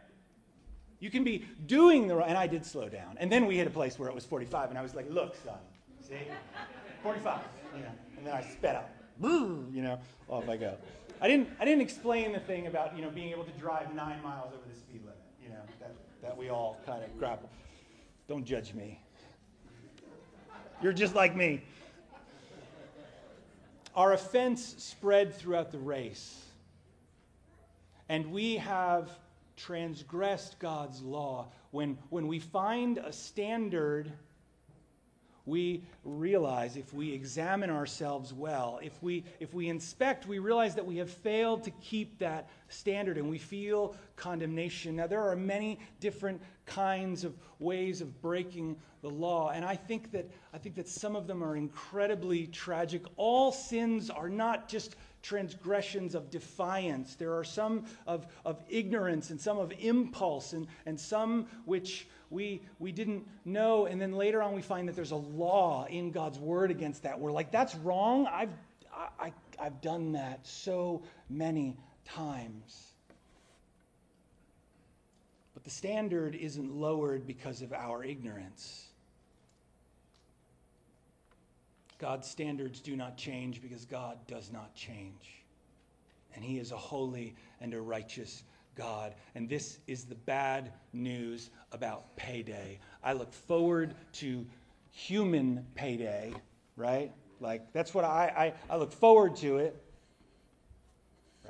You 0.99 1.09
can 1.09 1.23
be 1.23 1.45
doing 1.65 2.07
the 2.07 2.15
right, 2.15 2.29
and 2.29 2.37
I 2.37 2.47
did 2.47 2.65
slow 2.65 2.89
down. 2.89 3.17
And 3.19 3.31
then 3.31 3.45
we 3.45 3.57
hit 3.57 3.67
a 3.67 3.71
place 3.71 3.97
where 3.97 4.09
it 4.09 4.15
was 4.15 4.25
45, 4.25 4.69
and 4.69 4.77
I 4.77 4.81
was 4.81 4.95
like, 4.95 5.09
look, 5.09 5.35
son, 5.43 5.57
see? 6.01 6.15
45, 7.03 7.39
you 7.75 7.81
know. 7.81 7.87
And 8.17 8.27
then 8.27 8.33
I 8.33 8.41
sped 8.41 8.75
up, 8.75 8.89
you 9.21 9.81
know, 9.81 9.99
off 10.27 10.49
I 10.49 10.57
go. 10.57 10.75
I 11.21 11.27
didn't, 11.27 11.49
I 11.59 11.65
didn't 11.65 11.81
explain 11.81 12.31
the 12.31 12.39
thing 12.39 12.67
about, 12.67 12.95
you 12.95 13.01
know, 13.01 13.09
being 13.09 13.31
able 13.31 13.43
to 13.43 13.51
drive 13.51 13.93
nine 13.93 14.21
miles 14.21 14.53
over 14.53 14.63
the 14.71 14.77
speed 14.77 15.01
limit, 15.01 15.19
you 15.41 15.49
know, 15.49 15.61
that, 15.79 15.93
that 16.21 16.37
we 16.37 16.49
all 16.49 16.77
kind 16.85 17.03
of 17.03 17.17
grapple. 17.17 17.49
Don't 18.27 18.45
judge 18.45 18.73
me. 18.73 18.99
You're 20.81 20.93
just 20.93 21.15
like 21.15 21.35
me. 21.35 21.61
Our 23.99 24.13
offense 24.13 24.75
spread 24.77 25.35
throughout 25.35 25.73
the 25.73 25.77
race. 25.77 26.41
And 28.07 28.31
we 28.31 28.55
have 28.55 29.09
transgressed 29.57 30.57
God's 30.57 31.01
law, 31.01 31.49
when, 31.71 31.97
when 32.09 32.27
we 32.27 32.39
find 32.39 32.97
a 32.97 33.11
standard, 33.11 34.09
we 35.49 35.83
realize 36.03 36.77
if 36.77 36.93
we 36.93 37.11
examine 37.11 37.69
ourselves 37.69 38.33
well, 38.33 38.79
if 38.81 39.01
we, 39.01 39.23
if 39.39 39.53
we 39.53 39.67
inspect, 39.67 40.27
we 40.27 40.39
realize 40.39 40.75
that 40.75 40.85
we 40.85 40.97
have 40.97 41.09
failed 41.09 41.63
to 41.63 41.71
keep 41.71 42.19
that 42.19 42.49
standard 42.69 43.17
and 43.17 43.29
we 43.29 43.37
feel 43.37 43.95
condemnation. 44.15 44.95
Now, 44.95 45.07
there 45.07 45.23
are 45.23 45.35
many 45.35 45.79
different 45.99 46.41
kinds 46.65 47.23
of 47.23 47.33
ways 47.57 48.01
of 48.01 48.21
breaking 48.21 48.77
the 49.01 49.09
law, 49.09 49.49
and 49.49 49.65
I 49.65 49.75
think 49.75 50.11
that, 50.11 50.29
I 50.53 50.57
think 50.57 50.75
that 50.75 50.87
some 50.87 51.15
of 51.15 51.25
them 51.25 51.43
are 51.43 51.55
incredibly 51.55 52.47
tragic. 52.47 53.05
All 53.17 53.51
sins 53.51 54.09
are 54.09 54.29
not 54.29 54.69
just 54.69 54.95
transgressions 55.21 56.15
of 56.15 56.29
defiance. 56.29 57.15
There 57.15 57.33
are 57.33 57.43
some 57.43 57.85
of, 58.07 58.27
of 58.45 58.61
ignorance 58.69 59.31
and 59.31 59.39
some 59.39 59.57
of 59.57 59.73
impulse 59.79 60.53
and, 60.53 60.67
and 60.85 60.99
some 60.99 61.47
which 61.65 62.07
we, 62.29 62.61
we 62.79 62.91
didn't 62.91 63.27
know. 63.45 63.85
And 63.85 63.99
then 63.99 64.13
later 64.13 64.41
on, 64.41 64.53
we 64.53 64.61
find 64.61 64.87
that 64.87 64.95
there's 64.95 65.11
a 65.11 65.15
law 65.15 65.85
in 65.85 66.11
God's 66.11 66.39
word 66.39 66.71
against 66.71 67.03
that. 67.03 67.19
We're 67.19 67.31
like, 67.31 67.51
that's 67.51 67.75
wrong. 67.75 68.27
I've, 68.27 68.51
I, 69.19 69.33
I've 69.59 69.81
done 69.81 70.13
that 70.13 70.45
so 70.45 71.01
many 71.29 71.75
times. 72.05 72.87
But 75.53 75.63
the 75.63 75.69
standard 75.69 76.35
isn't 76.35 76.73
lowered 76.73 77.25
because 77.25 77.61
of 77.61 77.73
our 77.73 78.03
ignorance. 78.03 78.85
God's 81.99 82.29
standards 82.29 82.79
do 82.79 82.95
not 82.95 83.17
change 83.17 83.61
because 83.61 83.85
God 83.85 84.17
does 84.27 84.51
not 84.51 84.73
change. 84.73 85.43
And 86.33 86.43
He 86.43 86.59
is 86.59 86.71
a 86.71 86.77
holy 86.77 87.35
and 87.59 87.73
a 87.73 87.81
righteous 87.81 88.43
God. 88.79 89.13
And 89.35 89.49
this 89.49 89.79
is 89.87 90.05
the 90.05 90.15
bad 90.15 90.71
news 90.93 91.51
about 91.73 92.15
payday. 92.15 92.79
I 93.03 93.13
look 93.13 93.33
forward 93.33 93.93
to 94.13 94.45
human 94.89 95.65
payday, 95.75 96.33
right? 96.77 97.11
Like, 97.41 97.73
that's 97.73 97.93
what 97.93 98.05
I, 98.05 98.53
I, 98.69 98.73
I 98.73 98.77
look 98.77 98.93
forward 98.93 99.35
to 99.37 99.57
it. 99.57 99.75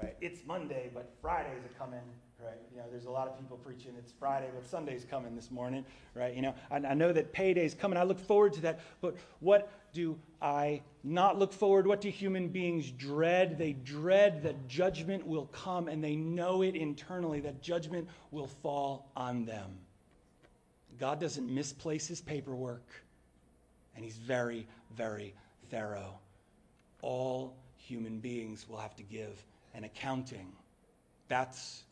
Right? 0.01 0.15
It's 0.21 0.45
Monday, 0.45 0.89
but 0.93 1.13
Fridays 1.21 1.63
are 1.63 1.77
coming 1.77 2.01
right? 2.43 2.57
You 2.71 2.77
know, 2.77 2.85
there's 2.89 3.05
a 3.05 3.11
lot 3.11 3.27
of 3.27 3.37
people 3.37 3.57
preaching 3.57 3.93
it's 3.97 4.11
Friday, 4.11 4.47
but 4.53 4.65
Sunday's 4.65 5.05
coming 5.05 5.35
this 5.35 5.51
morning, 5.51 5.85
right? 6.13 6.33
You 6.33 6.41
know, 6.41 6.55
I, 6.71 6.77
I 6.77 6.93
know 6.93 7.11
that 7.11 7.33
payday's 7.33 7.73
coming. 7.73 7.97
I 7.97 8.03
look 8.03 8.19
forward 8.19 8.53
to 8.53 8.61
that. 8.61 8.79
But 9.01 9.15
what 9.39 9.71
do 9.93 10.17
I 10.41 10.81
not 11.03 11.37
look 11.37 11.51
forward? 11.51 11.87
What 11.87 12.01
do 12.01 12.09
human 12.09 12.47
beings 12.47 12.91
dread? 12.91 13.57
They 13.57 13.73
dread 13.73 14.43
that 14.43 14.67
judgment 14.67 15.25
will 15.25 15.47
come, 15.47 15.87
and 15.87 16.03
they 16.03 16.15
know 16.15 16.61
it 16.61 16.75
internally 16.75 17.39
that 17.41 17.61
judgment 17.61 18.07
will 18.31 18.47
fall 18.47 19.09
on 19.15 19.45
them. 19.45 19.77
God 20.99 21.19
doesn't 21.19 21.53
misplace 21.53 22.07
his 22.07 22.21
paperwork, 22.21 22.87
and 23.95 24.03
he's 24.03 24.17
very, 24.17 24.67
very 24.95 25.33
thorough. 25.69 26.19
All 27.01 27.55
human 27.77 28.19
beings 28.19 28.67
will 28.67 28.77
have 28.77 28.95
to 28.97 29.03
give 29.03 29.43
an 29.73 29.85
accounting. 29.85 30.51
That's 31.29 31.83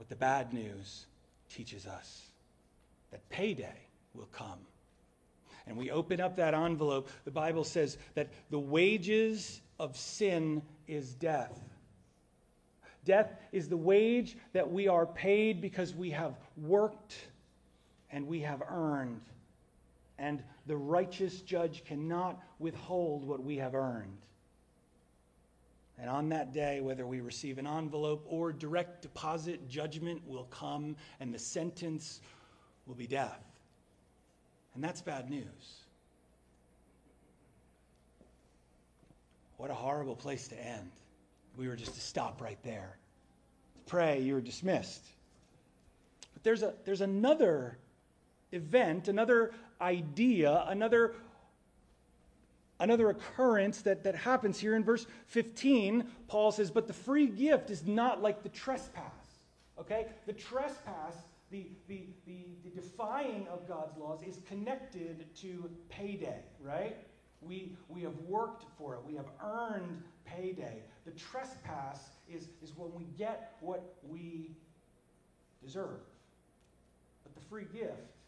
what 0.00 0.08
the 0.08 0.16
bad 0.16 0.54
news 0.54 1.04
teaches 1.50 1.86
us 1.86 2.22
that 3.10 3.28
payday 3.28 3.76
will 4.14 4.28
come. 4.32 4.58
And 5.66 5.76
we 5.76 5.90
open 5.90 6.22
up 6.22 6.36
that 6.36 6.54
envelope, 6.54 7.10
the 7.26 7.30
Bible 7.30 7.64
says 7.64 7.98
that 8.14 8.30
the 8.48 8.58
wages 8.58 9.60
of 9.78 9.94
sin 9.98 10.62
is 10.88 11.12
death. 11.12 11.60
Death 13.04 13.30
is 13.52 13.68
the 13.68 13.76
wage 13.76 14.38
that 14.54 14.72
we 14.72 14.88
are 14.88 15.04
paid 15.04 15.60
because 15.60 15.94
we 15.94 16.08
have 16.10 16.34
worked 16.56 17.14
and 18.10 18.26
we 18.26 18.40
have 18.40 18.62
earned. 18.70 19.20
And 20.18 20.42
the 20.66 20.78
righteous 20.78 21.42
judge 21.42 21.84
cannot 21.84 22.42
withhold 22.58 23.22
what 23.22 23.44
we 23.44 23.56
have 23.56 23.74
earned. 23.74 24.16
And 26.00 26.08
on 26.08 26.30
that 26.30 26.52
day, 26.54 26.80
whether 26.80 27.06
we 27.06 27.20
receive 27.20 27.58
an 27.58 27.66
envelope 27.66 28.24
or 28.26 28.52
direct 28.52 29.02
deposit, 29.02 29.68
judgment 29.68 30.22
will 30.26 30.44
come 30.44 30.96
and 31.20 31.32
the 31.32 31.38
sentence 31.38 32.20
will 32.86 32.94
be 32.94 33.06
death. 33.06 33.44
And 34.74 34.82
that's 34.82 35.02
bad 35.02 35.28
news. 35.28 35.84
What 39.58 39.70
a 39.70 39.74
horrible 39.74 40.16
place 40.16 40.48
to 40.48 40.58
end. 40.58 40.90
We 41.58 41.68
were 41.68 41.76
just 41.76 41.92
to 41.94 42.00
stop 42.00 42.40
right 42.40 42.58
there. 42.62 42.96
Pray, 43.86 44.20
you 44.20 44.36
are 44.36 44.40
dismissed. 44.40 45.04
But 46.32 46.44
there's, 46.44 46.62
a, 46.62 46.72
there's 46.86 47.02
another 47.02 47.76
event, 48.52 49.08
another 49.08 49.52
idea, 49.82 50.64
another 50.68 51.12
another 52.80 53.10
occurrence 53.10 53.82
that, 53.82 54.02
that 54.02 54.16
happens 54.16 54.58
here 54.58 54.74
in 54.74 54.82
verse 54.82 55.06
15. 55.26 56.04
Paul 56.26 56.50
says, 56.50 56.70
But 56.70 56.86
the 56.86 56.92
free 56.92 57.26
gift 57.26 57.70
is 57.70 57.86
not 57.86 58.22
like 58.22 58.42
the 58.42 58.48
trespass. 58.48 59.04
Okay? 59.78 60.06
The 60.26 60.32
trespass, 60.32 61.14
the, 61.50 61.68
the, 61.86 62.06
the, 62.26 62.46
the 62.64 62.70
defying 62.70 63.46
of 63.48 63.68
God's 63.68 63.96
laws, 63.96 64.22
is 64.26 64.40
connected 64.48 65.26
to 65.36 65.70
payday, 65.88 66.40
right? 66.60 66.96
We, 67.42 67.76
we 67.88 68.02
have 68.02 68.16
worked 68.26 68.64
for 68.76 68.94
it, 68.94 69.00
we 69.06 69.14
have 69.14 69.28
earned 69.42 70.02
payday. 70.24 70.82
The 71.04 71.12
trespass 71.12 72.10
is, 72.28 72.48
is 72.62 72.76
when 72.76 72.92
we 72.94 73.04
get 73.16 73.56
what 73.60 73.94
we 74.06 74.56
deserve. 75.62 76.00
But 77.22 77.34
the 77.34 77.40
free 77.48 77.64
gift 77.72 78.19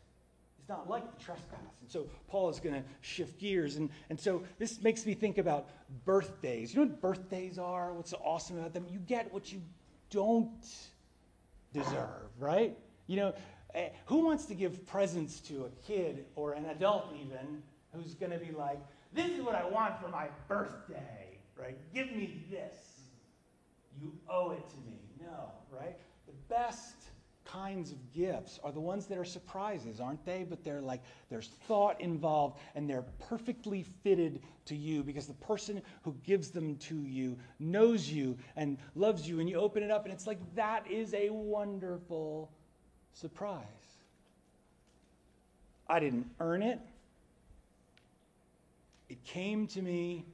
it's 0.63 0.69
not 0.69 0.89
like 0.89 1.19
the 1.19 1.25
trespass. 1.25 1.59
And 1.81 1.91
so 1.91 2.07
Paul 2.29 2.49
is 2.49 2.61
going 2.61 2.77
to 2.77 2.85
shift 3.01 3.41
gears. 3.41 3.77
And, 3.77 3.91
and 4.11 4.21
so 4.21 4.45
this 4.61 4.81
makes 4.81 5.05
me 5.05 5.13
think 5.13 5.39
about 5.39 5.69
birthdays. 6.05 6.73
You 6.73 6.85
know 6.85 6.87
what 6.87 7.01
birthdays 7.01 7.59
are? 7.59 7.93
What's 7.93 8.11
so 8.11 8.21
awesome 8.25 8.59
about 8.59 8.73
them? 8.73 8.87
You 8.89 9.01
get 9.01 9.33
what 9.35 9.53
you 9.53 9.61
don't 10.11 10.65
deserve, 11.73 12.31
right? 12.39 12.79
You 13.09 13.17
know, 13.17 13.35
eh, 13.75 13.89
who 14.07 14.25
wants 14.25 14.45
to 14.47 14.55
give 14.55 14.87
presents 14.87 15.41
to 15.41 15.65
a 15.65 15.71
kid 15.85 16.27
or 16.37 16.53
an 16.53 16.67
adult 16.67 17.07
even 17.21 17.61
who's 17.93 18.15
going 18.15 18.31
to 18.31 18.39
be 18.39 18.53
like, 18.53 18.79
this 19.13 19.33
is 19.33 19.43
what 19.43 19.57
I 19.57 19.69
want 19.69 20.01
for 20.01 20.09
my 20.11 20.29
birthday, 20.47 21.41
right? 21.57 21.77
Give 21.93 22.07
me 22.13 22.45
this. 22.53 22.77
You 24.01 24.13
owe 24.31 24.53
it 24.53 24.69
to 24.71 24.77
me. 24.87 25.01
No, 25.21 25.51
right? 25.73 25.97
The 26.27 26.33
best 26.49 26.95
kinds 27.53 27.93
of 27.93 28.13
gifts 28.13 28.59
are 28.65 28.73
the 28.73 28.81
ones 28.81 29.07
that 29.07 29.19
are 29.19 29.25
surprises, 29.25 30.01
aren't 30.01 30.25
they? 30.25 30.45
But 30.49 30.65
they're 30.65 30.81
like, 30.81 31.03
there's 31.29 31.49
thought 31.69 32.01
involved 32.01 32.59
and 32.75 32.89
they're 32.89 33.05
perfectly 33.29 33.85
fitted 34.03 34.41
to 34.67 34.77
you 34.77 35.03
because 35.03 35.27
the 35.27 35.35
person 35.35 35.83
who 36.03 36.15
gives 36.25 36.51
them 36.51 36.77
to 36.77 36.95
you 37.03 37.37
knows 37.59 38.11
you 38.11 38.39
and 38.57 38.79
loves 38.95 39.29
you. 39.29 39.41
And 39.41 39.49
you 39.49 39.57
open 39.57 39.83
it 39.83 39.91
up 39.91 40.05
and 40.05 40.15
it's 40.15 40.27
like, 40.27 40.39
that 40.55 40.91
is 40.91 41.15
a 41.15 41.31
wonderful 41.31 42.51
surprise. 43.13 43.67
I 45.89 46.01
didn't 46.01 46.31
earn 46.41 46.63
it, 46.63 46.81
it 49.11 49.23
came 49.25 49.67
to 49.69 49.83
me 49.83 50.25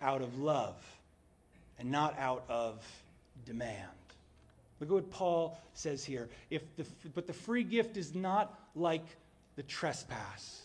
out 0.00 0.22
of 0.22 0.38
love 0.38 0.76
and 1.78 1.90
not 1.90 2.18
out 2.18 2.44
of 2.48 2.82
demand. 3.44 3.97
Look 4.80 4.90
at 4.90 4.94
what 4.94 5.10
Paul 5.10 5.58
says 5.74 6.04
here. 6.04 6.28
If 6.50 6.62
the, 6.76 6.86
but 7.14 7.26
the 7.26 7.32
free 7.32 7.64
gift 7.64 7.96
is 7.96 8.14
not 8.14 8.58
like 8.74 9.04
the 9.56 9.62
trespass. 9.64 10.62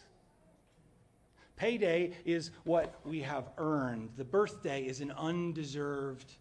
Payday 1.55 2.11
is 2.25 2.51
what 2.63 2.95
we 3.05 3.21
have 3.21 3.49
earned. 3.57 4.09
The 4.17 4.23
birthday 4.23 4.83
is 4.83 5.01
an 5.01 5.11
undeserved 5.11 6.31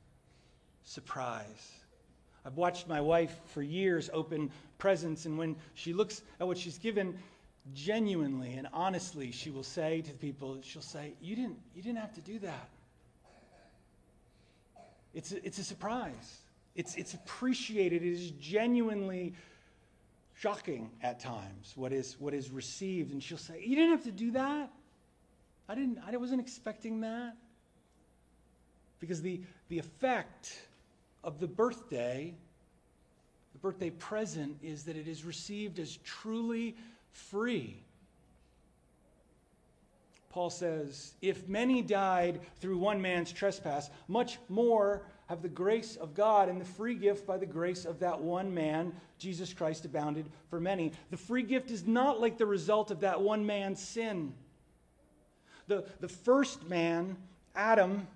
surprise. 0.85 1.73
I've 2.45 2.57
watched 2.57 2.88
my 2.88 3.00
wife 3.00 3.38
for 3.47 3.62
years 3.62 4.11
open 4.12 4.50
presents, 4.79 5.26
and 5.26 5.38
when 5.38 5.57
she 5.75 5.93
looks 5.93 6.23
at 6.41 6.47
what 6.47 6.59
she's 6.59 6.79
given, 6.79 7.19
genuinely 7.75 8.55
and 8.55 8.67
honestly, 8.73 9.31
she 9.31 9.50
will 9.50 9.62
say 9.62 10.00
to 10.00 10.11
the 10.11 10.19
people, 10.19 10.59
she'll 10.62 10.83
say, 10.83 11.12
You 11.21 11.37
didn't, 11.37 11.59
you 11.75 11.83
didn't 11.83 11.99
have 11.99 12.14
to 12.14 12.21
do 12.21 12.38
that. 12.41 12.69
It's 15.14 15.33
a, 15.33 15.47
it's 15.47 15.59
a 15.59 15.64
surprise. 15.64 16.38
It's, 16.75 16.95
it's 16.97 17.14
appreciated. 17.14 18.02
It 18.02 18.12
is 18.12 18.31
genuinely 18.33 19.35
shocking 20.35 20.91
at 21.02 21.21
times 21.21 21.73
what 21.76 21.93
is, 21.93 22.17
what 22.19 22.35
is 22.35 22.50
received. 22.50 23.12
And 23.12 23.23
she'll 23.23 23.38
say, 23.38 23.62
You 23.64 23.76
didn't 23.76 23.91
have 23.93 24.05
to 24.05 24.12
do 24.12 24.31
that. 24.33 24.71
I, 25.69 25.75
didn't, 25.75 25.99
I 26.07 26.17
wasn't 26.17 26.41
expecting 26.41 27.00
that. 27.02 27.37
Because 29.00 29.21
the, 29.21 29.41
the 29.69 29.79
effect 29.79 30.61
of 31.25 31.41
the 31.41 31.47
birthday, 31.47 32.35
the 33.52 33.59
birthday 33.59 33.91
present, 33.91 34.57
is 34.62 34.85
that 34.85 34.97
it 34.97 35.09
is 35.09 35.25
received 35.25 35.79
as 35.79 35.99
truly 35.99 36.76
free. 37.11 37.83
Paul 40.31 40.50
says, 40.50 41.14
If 41.21 41.47
many 41.49 41.83
died 41.83 42.41
through 42.61 42.79
one 42.79 43.02
man's 43.02 43.33
trespass, 43.33 43.91
much 44.09 44.38
more 44.49 45.02
have 45.33 45.41
the 45.41 45.49
grace 45.49 45.97
of 45.97 46.12
God 46.12 46.51
and 46.51 46.61
the 46.61 46.65
free 46.67 46.95
gift 46.95 47.27
by 47.27 47.39
the 47.39 47.47
grace 47.47 47.87
of 47.87 48.01
that 48.01 48.21
one 48.21 48.53
man, 48.53 48.93
Jesus 49.17 49.55
Christ, 49.55 49.87
abounded 49.87 50.27
for 50.51 50.61
many. 50.61 50.93
The 51.11 51.17
free 51.17 51.43
gift 51.43 51.71
is 51.71 51.87
not 51.87 52.21
like 52.21 52.37
the 52.37 52.45
result 52.45 52.91
of 52.91 53.01
that 53.01 53.19
one 53.19 53.47
man's 53.47 53.81
sin. 53.81 54.35
The, 55.69 55.87
the 56.01 56.09
first 56.09 56.69
man, 56.69 57.17
Adam, 57.57 58.07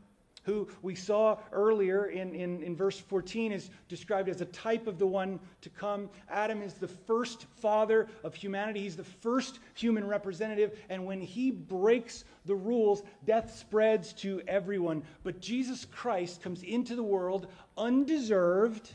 who 0.47 0.69
we 0.81 0.95
saw 0.95 1.37
earlier 1.53 2.07
in, 2.07 2.35
in, 2.35 2.63
in 2.63 2.77
verse 2.77 2.99
14 2.99 3.51
is 3.51 3.69
described 3.89 4.29
as 4.29 4.41
a 4.41 4.47
type 4.47 4.87
of 4.87 4.97
the 4.99 5.07
one 5.07 5.41
to 5.61 5.69
come. 5.69 6.09
Adam 6.31 6.63
is 6.63 6.75
the 6.75 6.89
first 6.89 7.47
father 7.57 8.07
of 8.23 8.35
humanity, 8.35 8.81
he's 8.81 8.97
the 8.97 9.05
first 9.05 9.59
human 9.75 10.07
representative. 10.07 10.79
And 10.89 11.05
when 11.05 11.21
he 11.21 11.51
breaks 11.51 12.25
the 12.47 12.55
rules, 12.55 13.03
death 13.25 13.55
spreads 13.57 14.13
to 14.15 14.41
everyone. 14.47 15.03
But 15.25 15.41
Jesus 15.41 15.85
Christ 15.85 16.41
comes 16.41 16.63
into 16.63 16.95
the 16.95 17.03
world 17.03 17.49
undeserved, 17.77 18.93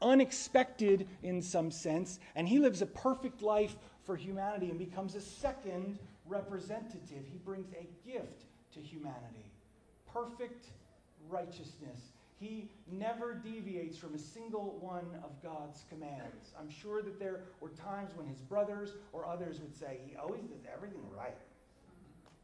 unexpected 0.00 1.06
in 1.22 1.42
some 1.42 1.70
sense, 1.70 2.18
and 2.34 2.48
he 2.48 2.58
lives 2.58 2.80
a 2.80 2.86
perfect 2.86 3.42
life 3.42 3.76
for 4.04 4.16
humanity 4.16 4.70
and 4.70 4.78
becomes 4.78 5.14
a 5.16 5.20
second 5.20 5.98
representative. 6.26 7.24
He 7.30 7.38
brings 7.44 7.70
a 7.72 7.86
gift 8.08 8.46
to 8.72 8.80
humanity 8.80 9.52
perfect 10.12 10.66
righteousness. 11.28 12.12
He 12.38 12.68
never 12.90 13.34
deviates 13.34 13.96
from 13.96 14.14
a 14.14 14.18
single 14.18 14.78
one 14.80 15.06
of 15.22 15.30
God's 15.42 15.84
commands. 15.88 16.52
I'm 16.58 16.68
sure 16.68 17.00
that 17.02 17.20
there 17.20 17.42
were 17.60 17.68
times 17.68 18.10
when 18.16 18.26
his 18.26 18.40
brothers 18.40 18.94
or 19.12 19.26
others 19.26 19.60
would 19.60 19.76
say, 19.76 20.00
he 20.04 20.16
always 20.16 20.42
does 20.42 20.62
everything 20.74 21.02
right. 21.16 21.36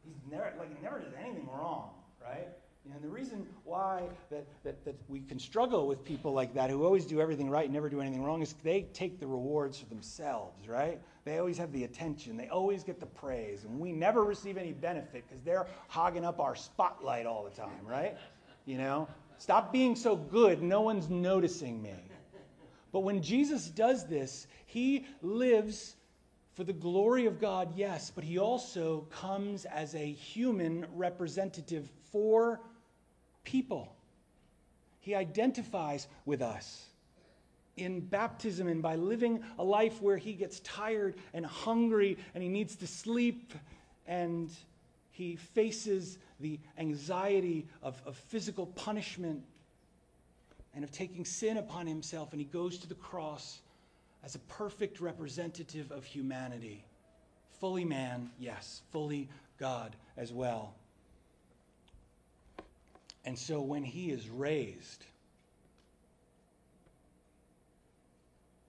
He's 0.05 0.15
never, 0.31 0.53
like, 0.57 0.73
he 0.75 0.81
never 0.81 0.99
does 0.99 1.13
anything 1.21 1.47
wrong, 1.47 1.89
right? 2.23 2.47
And 2.93 3.03
the 3.03 3.09
reason 3.09 3.45
why 3.65 4.03
that, 4.31 4.45
that, 4.63 4.83
that 4.85 4.95
we 5.07 5.19
can 5.19 5.37
struggle 5.37 5.85
with 5.85 6.03
people 6.03 6.31
like 6.31 6.53
that 6.55 6.69
who 6.69 6.85
always 6.85 7.05
do 7.05 7.21
everything 7.21 7.49
right 7.49 7.65
and 7.65 7.73
never 7.73 7.89
do 7.89 8.01
anything 8.01 8.23
wrong 8.23 8.41
is 8.41 8.55
they 8.63 8.83
take 8.93 9.19
the 9.19 9.27
rewards 9.27 9.77
for 9.77 9.85
themselves, 9.85 10.67
right? 10.67 10.99
They 11.29 11.37
always 11.37 11.59
have 11.59 11.71
the 11.71 11.83
attention. 11.83 12.37
They 12.37 12.47
always 12.47 12.83
get 12.83 12.99
the 12.99 13.05
praise. 13.05 13.63
And 13.63 13.79
we 13.79 13.91
never 13.91 14.23
receive 14.23 14.57
any 14.57 14.71
benefit 14.71 15.25
because 15.27 15.43
they're 15.43 15.67
hogging 15.87 16.25
up 16.25 16.39
our 16.39 16.55
spotlight 16.55 17.27
all 17.27 17.43
the 17.43 17.51
time, 17.51 17.85
right? 17.85 18.17
You 18.65 18.79
know? 18.79 19.07
Stop 19.37 19.71
being 19.71 19.95
so 19.95 20.15
good. 20.15 20.63
No 20.63 20.81
one's 20.81 21.07
noticing 21.07 21.83
me. 21.83 21.93
But 22.91 23.01
when 23.01 23.21
Jesus 23.21 23.67
does 23.67 24.07
this, 24.07 24.47
he 24.65 25.05
lives 25.21 25.95
for 26.55 26.63
the 26.63 26.73
glory 26.73 27.27
of 27.27 27.39
God, 27.39 27.73
yes, 27.75 28.11
but 28.13 28.23
he 28.23 28.39
also 28.39 29.01
comes 29.11 29.65
as 29.65 29.93
a 29.93 30.11
human 30.11 30.87
representative 30.95 31.91
for 32.11 32.59
people. 33.43 33.95
He 34.99 35.13
identifies 35.13 36.07
with 36.25 36.41
us 36.41 36.87
in 37.79 38.01
baptism 38.01 38.67
and 38.67 38.81
by 38.81 38.95
living 38.95 39.43
a 39.57 39.63
life 39.63 40.01
where 40.01 40.17
he 40.17 40.33
gets 40.33 40.59
tired 40.61 41.15
and 41.33 41.45
hungry 41.45 42.17
and 42.33 42.43
he 42.43 42.49
needs 42.49 42.75
to 42.77 42.87
sleep 42.87 43.53
and 44.07 44.51
he 45.11 45.35
faces 45.35 46.17
the 46.39 46.59
anxiety 46.77 47.67
of, 47.83 48.01
of 48.05 48.15
physical 48.15 48.65
punishment 48.67 49.43
and 50.73 50.83
of 50.83 50.91
taking 50.91 51.25
sin 51.25 51.57
upon 51.57 51.87
himself, 51.87 52.31
and 52.31 52.39
he 52.39 52.45
goes 52.45 52.77
to 52.77 52.87
the 52.87 52.95
cross 52.95 53.59
as 54.23 54.35
a 54.35 54.39
perfect 54.39 55.01
representative 55.01 55.91
of 55.91 56.03
humanity. 56.05 56.85
Fully 57.59 57.85
man, 57.85 58.29
yes, 58.39 58.81
fully 58.91 59.29
God 59.57 59.95
as 60.15 60.31
well. 60.31 60.73
And 63.25 63.37
so 63.37 63.61
when 63.61 63.83
he 63.83 64.11
is 64.11 64.29
raised, 64.29 65.05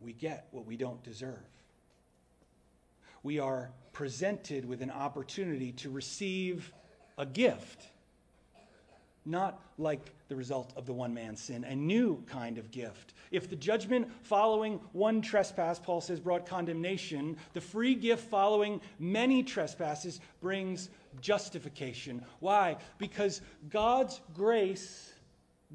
we 0.02 0.12
get 0.12 0.46
what 0.50 0.66
we 0.66 0.76
don't 0.76 1.02
deserve. 1.02 1.38
We 3.22 3.38
are 3.38 3.70
presented 3.92 4.64
with 4.64 4.80
an 4.82 4.90
opportunity 4.90 5.72
to 5.72 5.90
receive 5.90 6.72
a 7.18 7.26
gift, 7.26 7.86
not 9.26 9.60
like 9.76 10.00
the 10.28 10.36
result 10.36 10.72
of 10.76 10.86
the 10.86 10.92
one 10.92 11.12
man's 11.12 11.40
sin, 11.40 11.64
a 11.64 11.76
new 11.76 12.22
kind 12.26 12.56
of 12.56 12.70
gift. 12.70 13.12
If 13.30 13.50
the 13.50 13.56
judgment 13.56 14.08
following 14.22 14.80
one 14.92 15.20
trespass, 15.20 15.78
Paul 15.78 16.00
says, 16.00 16.18
brought 16.18 16.46
condemnation, 16.46 17.36
the 17.52 17.60
free 17.60 17.94
gift 17.94 18.30
following 18.30 18.80
many 18.98 19.42
trespasses 19.42 20.20
brings 20.40 20.88
justification. 21.20 22.24
Why? 22.38 22.78
Because 22.96 23.42
God's 23.68 24.20
grace, 24.34 25.12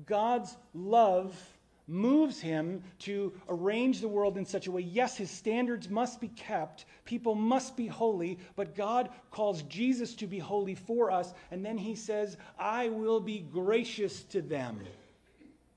God's 0.05 0.57
love, 0.73 1.39
moves 1.87 2.39
him 2.39 2.83
to 2.99 3.33
arrange 3.47 4.01
the 4.01 4.07
world 4.07 4.37
in 4.37 4.45
such 4.45 4.67
a 4.67 4.71
way. 4.71 4.81
Yes, 4.81 5.17
his 5.17 5.29
standards 5.29 5.89
must 5.89 6.19
be 6.19 6.29
kept, 6.29 6.85
people 7.05 7.35
must 7.35 7.77
be 7.77 7.87
holy, 7.87 8.39
but 8.55 8.75
God 8.75 9.09
calls 9.31 9.61
Jesus 9.63 10.15
to 10.15 10.27
be 10.27 10.39
holy 10.39 10.75
for 10.75 11.11
us. 11.11 11.33
And 11.51 11.63
then 11.65 11.77
he 11.77 11.95
says, 11.95 12.37
I 12.57 12.89
will 12.89 13.19
be 13.19 13.39
gracious 13.39 14.23
to 14.23 14.41
them, 14.41 14.79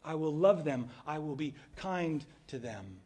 I 0.05 0.14
will 0.14 0.35
love 0.35 0.64
them, 0.64 0.88
I 1.07 1.18
will 1.18 1.37
be 1.37 1.55
kind 1.77 2.25
to 2.49 2.59
them. 2.59 2.99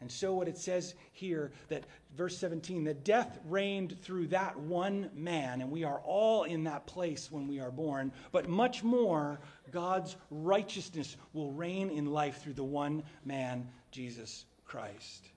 And 0.00 0.10
so, 0.10 0.34
what 0.34 0.48
it 0.48 0.58
says 0.58 0.94
here 1.12 1.50
that 1.68 1.84
verse 2.16 2.38
17 2.38 2.84
that 2.84 3.04
death 3.04 3.38
reigned 3.46 4.00
through 4.02 4.28
that 4.28 4.58
one 4.58 5.10
man, 5.14 5.60
and 5.60 5.70
we 5.70 5.84
are 5.84 6.00
all 6.04 6.44
in 6.44 6.64
that 6.64 6.86
place 6.86 7.30
when 7.30 7.48
we 7.48 7.60
are 7.60 7.70
born, 7.70 8.12
but 8.32 8.48
much 8.48 8.82
more, 8.82 9.40
God's 9.72 10.16
righteousness 10.30 11.16
will 11.32 11.52
reign 11.52 11.90
in 11.90 12.06
life 12.06 12.42
through 12.42 12.52
the 12.54 12.64
one 12.64 13.02
man, 13.24 13.68
Jesus 13.90 14.44
Christ. 14.64 15.28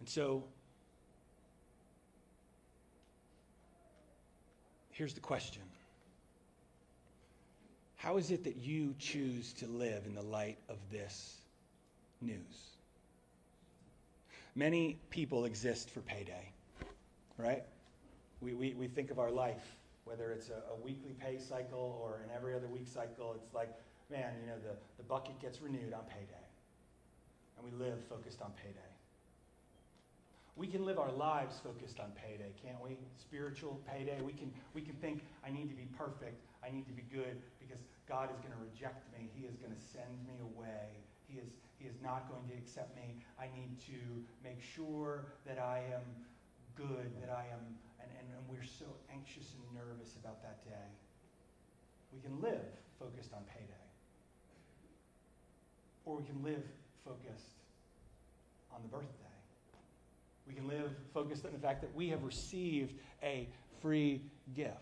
And 0.00 0.08
so, 0.08 0.44
here's 4.92 5.14
the 5.14 5.20
question 5.20 5.62
How 7.96 8.16
is 8.16 8.30
it 8.30 8.44
that 8.44 8.56
you 8.56 8.94
choose 9.00 9.52
to 9.54 9.66
live 9.66 10.06
in 10.06 10.14
the 10.14 10.22
light 10.22 10.58
of 10.68 10.76
this 10.92 11.38
news? 12.20 12.76
Many 14.54 14.98
people 15.10 15.44
exist 15.44 15.90
for 15.90 16.00
payday, 16.00 16.52
right? 17.36 17.62
We, 18.40 18.54
we, 18.54 18.74
we 18.74 18.88
think 18.88 19.10
of 19.10 19.18
our 19.18 19.30
life, 19.30 19.62
whether 20.04 20.32
it's 20.32 20.48
a, 20.48 20.62
a 20.72 20.84
weekly 20.84 21.14
pay 21.20 21.38
cycle 21.38 22.00
or 22.02 22.20
an 22.24 22.30
every 22.34 22.54
other 22.54 22.66
week 22.66 22.88
cycle, 22.88 23.34
it's 23.34 23.54
like, 23.54 23.72
man, 24.10 24.32
you 24.40 24.48
know, 24.48 24.58
the, 24.64 24.74
the 24.96 25.02
bucket 25.04 25.38
gets 25.40 25.60
renewed 25.60 25.92
on 25.92 26.04
payday. 26.08 26.46
And 27.56 27.64
we 27.64 27.84
live 27.84 27.98
focused 28.08 28.40
on 28.42 28.52
payday. 28.62 28.78
We 30.56 30.66
can 30.66 30.84
live 30.84 30.98
our 30.98 31.12
lives 31.12 31.60
focused 31.62 32.00
on 32.00 32.10
payday, 32.18 32.50
can't 32.60 32.82
we? 32.82 32.98
Spiritual 33.16 33.80
payday. 33.86 34.18
We 34.22 34.32
can, 34.32 34.50
we 34.74 34.82
can 34.82 34.94
think, 34.94 35.22
I 35.46 35.50
need 35.50 35.68
to 35.68 35.74
be 35.74 35.86
perfect. 35.96 36.42
I 36.66 36.70
need 36.74 36.86
to 36.86 36.92
be 36.92 37.04
good 37.14 37.38
because 37.60 37.78
God 38.08 38.30
is 38.34 38.40
going 38.40 38.50
to 38.50 38.58
reject 38.58 39.06
me. 39.14 39.30
He 39.38 39.46
is 39.46 39.54
going 39.54 39.70
to 39.70 39.82
send 39.94 40.10
me 40.26 40.34
away. 40.42 40.98
He 41.28 41.38
is, 41.38 41.46
is 41.80 41.94
not 42.02 42.28
going 42.28 42.46
to 42.48 42.54
accept 42.54 42.96
me. 42.96 43.16
I 43.38 43.46
need 43.54 43.78
to 43.86 43.98
make 44.42 44.62
sure 44.62 45.26
that 45.46 45.58
I 45.58 45.82
am 45.94 46.02
good, 46.74 47.10
that 47.20 47.30
I 47.30 47.46
am, 47.52 47.62
and, 48.00 48.10
and, 48.18 48.26
and 48.34 48.48
we're 48.48 48.64
so 48.64 48.86
anxious 49.12 49.54
and 49.54 49.62
nervous 49.74 50.16
about 50.16 50.42
that 50.42 50.64
day. 50.64 50.88
We 52.12 52.20
can 52.20 52.40
live 52.40 52.64
focused 52.98 53.32
on 53.32 53.42
payday. 53.44 53.84
Or 56.04 56.16
we 56.16 56.24
can 56.24 56.42
live 56.42 56.64
focused 57.04 57.58
on 58.74 58.82
the 58.82 58.88
birthday. 58.88 59.12
We 60.46 60.54
can 60.54 60.66
live 60.66 60.90
focused 61.12 61.44
on 61.44 61.52
the 61.52 61.58
fact 61.58 61.82
that 61.82 61.94
we 61.94 62.08
have 62.08 62.22
received 62.22 62.94
a 63.22 63.48
free 63.82 64.22
gift. 64.54 64.74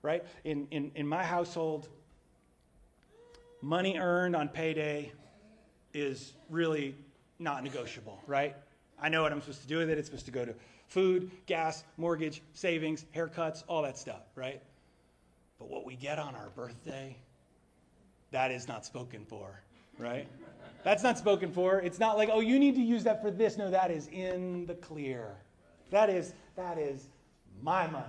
Right? 0.00 0.24
In, 0.44 0.66
in, 0.70 0.90
in 0.94 1.06
my 1.06 1.22
household, 1.22 1.88
money 3.60 3.98
earned 3.98 4.34
on 4.34 4.48
payday 4.48 5.12
is 5.94 6.34
really 6.50 6.94
not 7.38 7.62
negotiable, 7.62 8.20
right? 8.26 8.56
I 9.00 9.08
know 9.08 9.22
what 9.22 9.32
I'm 9.32 9.40
supposed 9.40 9.62
to 9.62 9.66
do 9.66 9.78
with 9.78 9.90
it. 9.90 9.98
It's 9.98 10.08
supposed 10.08 10.26
to 10.26 10.32
go 10.32 10.44
to 10.44 10.54
food, 10.86 11.30
gas, 11.46 11.84
mortgage, 11.96 12.42
savings, 12.52 13.04
haircuts, 13.14 13.64
all 13.66 13.82
that 13.82 13.98
stuff, 13.98 14.22
right? 14.34 14.62
But 15.58 15.68
what 15.68 15.84
we 15.84 15.96
get 15.96 16.18
on 16.18 16.34
our 16.34 16.50
birthday, 16.50 17.16
that 18.30 18.50
is 18.50 18.68
not 18.68 18.84
spoken 18.84 19.24
for, 19.24 19.60
right? 19.98 20.28
That's 20.84 21.02
not 21.02 21.18
spoken 21.18 21.52
for. 21.52 21.78
It's 21.80 21.98
not 21.98 22.16
like, 22.16 22.28
oh, 22.32 22.40
you 22.40 22.58
need 22.58 22.74
to 22.74 22.82
use 22.82 23.04
that 23.04 23.22
for 23.22 23.30
this. 23.30 23.56
No, 23.56 23.70
that 23.70 23.90
is 23.90 24.08
in 24.08 24.66
the 24.66 24.74
clear. 24.74 25.36
That 25.90 26.10
is, 26.10 26.34
that 26.56 26.78
is 26.78 27.08
my 27.62 27.86
money. 27.86 28.06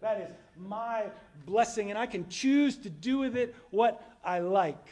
That 0.00 0.20
is 0.20 0.30
my 0.56 1.06
blessing, 1.44 1.90
and 1.90 1.98
I 1.98 2.06
can 2.06 2.28
choose 2.28 2.76
to 2.78 2.90
do 2.90 3.18
with 3.18 3.36
it 3.36 3.54
what 3.70 4.02
I 4.24 4.38
like. 4.38 4.86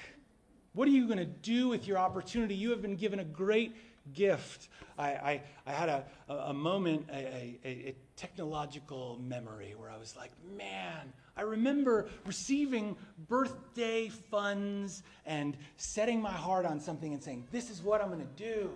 What 0.76 0.86
are 0.88 0.90
you 0.90 1.06
going 1.06 1.18
to 1.18 1.24
do 1.24 1.68
with 1.68 1.88
your 1.88 1.96
opportunity? 1.96 2.54
You 2.54 2.68
have 2.68 2.82
been 2.82 2.96
given 2.96 3.18
a 3.18 3.24
great 3.24 3.74
gift. 4.12 4.68
I, 4.98 5.08
I, 5.08 5.42
I 5.66 5.72
had 5.72 5.88
a, 5.88 6.04
a, 6.28 6.52
moment, 6.52 7.08
a, 7.10 7.58
a, 7.64 7.68
a 7.68 7.94
technological 8.14 9.18
memory 9.26 9.74
where 9.74 9.90
I 9.90 9.96
was 9.96 10.14
like, 10.18 10.32
man, 10.54 11.14
I 11.34 11.42
remember 11.42 12.10
receiving 12.26 12.94
birthday 13.26 14.10
funds 14.10 15.02
and 15.24 15.56
setting 15.78 16.20
my 16.20 16.30
heart 16.30 16.66
on 16.66 16.78
something 16.78 17.14
and 17.14 17.22
saying, 17.22 17.46
this 17.50 17.70
is 17.70 17.80
what 17.80 18.02
I'm 18.02 18.08
going 18.08 18.20
to 18.20 18.44
do. 18.44 18.68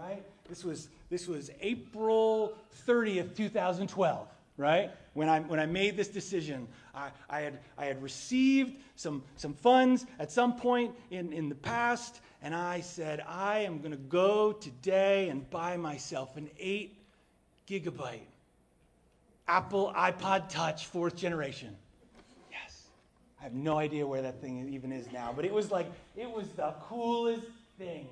Right? 0.00 0.22
This 0.48 0.62
was, 0.62 0.90
this 1.10 1.26
was 1.26 1.50
April 1.60 2.56
30th, 2.86 3.34
2012, 3.34 4.28
right? 4.58 4.92
When 5.14 5.28
I, 5.28 5.40
when 5.40 5.60
I 5.60 5.66
made 5.66 5.96
this 5.96 6.08
decision, 6.08 6.66
I, 6.94 7.10
I, 7.30 7.40
had, 7.40 7.58
I 7.78 7.86
had 7.86 8.02
received 8.02 8.78
some, 8.96 9.22
some 9.36 9.54
funds 9.54 10.06
at 10.18 10.30
some 10.30 10.56
point 10.56 10.94
in, 11.10 11.32
in 11.32 11.48
the 11.48 11.54
past, 11.54 12.20
and 12.42 12.54
I 12.54 12.80
said, 12.80 13.24
I 13.26 13.60
am 13.60 13.78
going 13.78 13.92
to 13.92 13.96
go 13.96 14.52
today 14.52 15.28
and 15.28 15.48
buy 15.50 15.76
myself 15.76 16.36
an 16.36 16.50
8 16.58 16.98
gigabyte 17.68 18.26
Apple 19.46 19.92
iPod 19.96 20.48
Touch 20.48 20.86
fourth 20.86 21.14
generation. 21.16 21.76
Yes. 22.50 22.88
I 23.40 23.44
have 23.44 23.52
no 23.52 23.78
idea 23.78 24.06
where 24.06 24.22
that 24.22 24.40
thing 24.40 24.66
even 24.72 24.90
is 24.90 25.12
now, 25.12 25.34
but 25.34 25.44
it 25.44 25.52
was 25.52 25.70
like, 25.70 25.86
it 26.16 26.30
was 26.30 26.48
the 26.56 26.74
coolest 26.82 27.46
thing. 27.78 28.08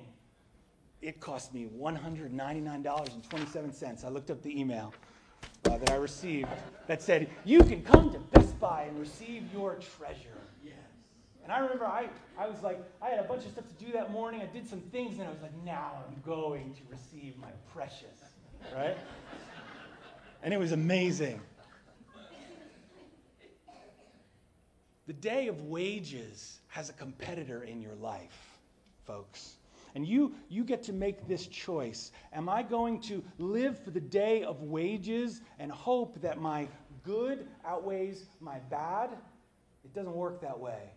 It 1.01 1.19
cost 1.19 1.53
me 1.53 1.67
$199.27. 1.77 4.05
I 4.05 4.09
looked 4.09 4.31
up 4.31 4.41
the 4.41 4.57
email 4.57 4.93
uh, 5.65 5.77
that 5.77 5.91
I 5.91 5.95
received 5.95 6.49
that 6.87 7.01
said, 7.01 7.29
You 7.45 7.59
can 7.63 7.83
come 7.83 8.11
to 8.11 8.19
Best 8.19 8.59
Buy 8.59 8.83
and 8.83 8.99
receive 8.99 9.43
your 9.53 9.75
treasure. 9.97 10.39
Yes. 10.63 10.75
And 11.43 11.51
I 11.51 11.59
remember 11.59 11.85
I, 11.85 12.07
I 12.37 12.47
was 12.47 12.61
like, 12.61 12.81
I 13.01 13.09
had 13.09 13.19
a 13.19 13.23
bunch 13.23 13.45
of 13.45 13.51
stuff 13.51 13.65
to 13.67 13.85
do 13.85 13.91
that 13.93 14.11
morning. 14.11 14.41
I 14.41 14.45
did 14.45 14.67
some 14.67 14.79
things, 14.79 15.19
and 15.19 15.27
I 15.27 15.31
was 15.31 15.41
like, 15.41 15.55
Now 15.65 16.03
I'm 16.07 16.21
going 16.25 16.73
to 16.73 16.81
receive 16.89 17.37
my 17.37 17.49
precious. 17.73 18.19
Right? 18.75 18.97
and 20.43 20.53
it 20.53 20.57
was 20.57 20.71
amazing. 20.71 21.41
The 25.05 25.13
day 25.13 25.47
of 25.47 25.63
wages 25.63 26.59
has 26.67 26.89
a 26.89 26.93
competitor 26.93 27.63
in 27.63 27.81
your 27.81 27.95
life, 27.95 28.57
folks. 29.05 29.55
And 29.95 30.07
you, 30.07 30.33
you 30.49 30.63
get 30.63 30.83
to 30.83 30.93
make 30.93 31.27
this 31.27 31.45
choice. 31.47 32.11
Am 32.33 32.49
I 32.49 32.63
going 32.63 32.99
to 33.01 33.23
live 33.37 33.77
for 33.77 33.91
the 33.91 33.99
day 33.99 34.43
of 34.43 34.61
wages 34.63 35.41
and 35.59 35.71
hope 35.71 36.19
that 36.21 36.41
my 36.41 36.67
good 37.03 37.47
outweighs 37.65 38.25
my 38.39 38.59
bad? 38.69 39.11
It 39.83 39.93
doesn't 39.93 40.15
work 40.15 40.41
that 40.41 40.59
way. 40.59 40.89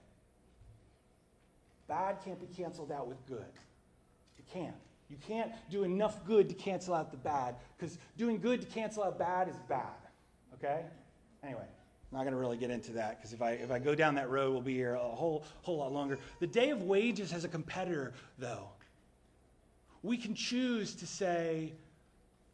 Bad 1.89 2.17
can't 2.25 2.41
be 2.41 2.47
canceled 2.55 2.91
out 2.91 3.07
with 3.07 3.25
good. 3.27 3.45
It 4.39 4.47
can't. 4.53 4.75
You 5.09 5.17
can't 5.29 5.53
do 5.71 5.85
enough 5.85 6.25
good 6.25 6.49
to 6.49 6.55
cancel 6.55 6.95
out 6.95 7.11
the 7.11 7.17
bad, 7.17 7.57
because 7.79 7.99
doing 8.17 8.41
good 8.41 8.61
to 8.61 8.67
cancel 8.67 9.05
out 9.05 9.19
bad 9.19 9.49
is 9.49 9.57
bad. 9.69 9.95
Okay? 10.55 10.83
Anyway, 11.45 11.61
I'm 11.61 12.19
not 12.19 12.23
going 12.25 12.33
to 12.33 12.39
really 12.39 12.57
get 12.57 12.71
into 12.71 12.93
that, 12.93 13.19
because 13.19 13.33
if 13.33 13.41
I, 13.41 13.53
if 13.53 13.71
I 13.71 13.79
go 13.79 13.95
down 13.95 14.17
that 14.17 14.31
road, 14.31 14.53
we'll 14.53 14.63
be 14.63 14.75
here 14.75 14.95
a 14.95 14.99
whole, 14.99 15.45
whole 15.63 15.79
lot 15.79 15.93
longer. 15.93 16.19
The 16.41 16.47
day 16.47 16.71
of 16.71 16.83
wages 16.83 17.31
has 17.31 17.45
a 17.45 17.49
competitor, 17.49 18.15
though. 18.39 18.69
We 20.07 20.17
can 20.17 20.37
choose 20.37 20.95
to 20.95 21.07
say, 21.07 21.73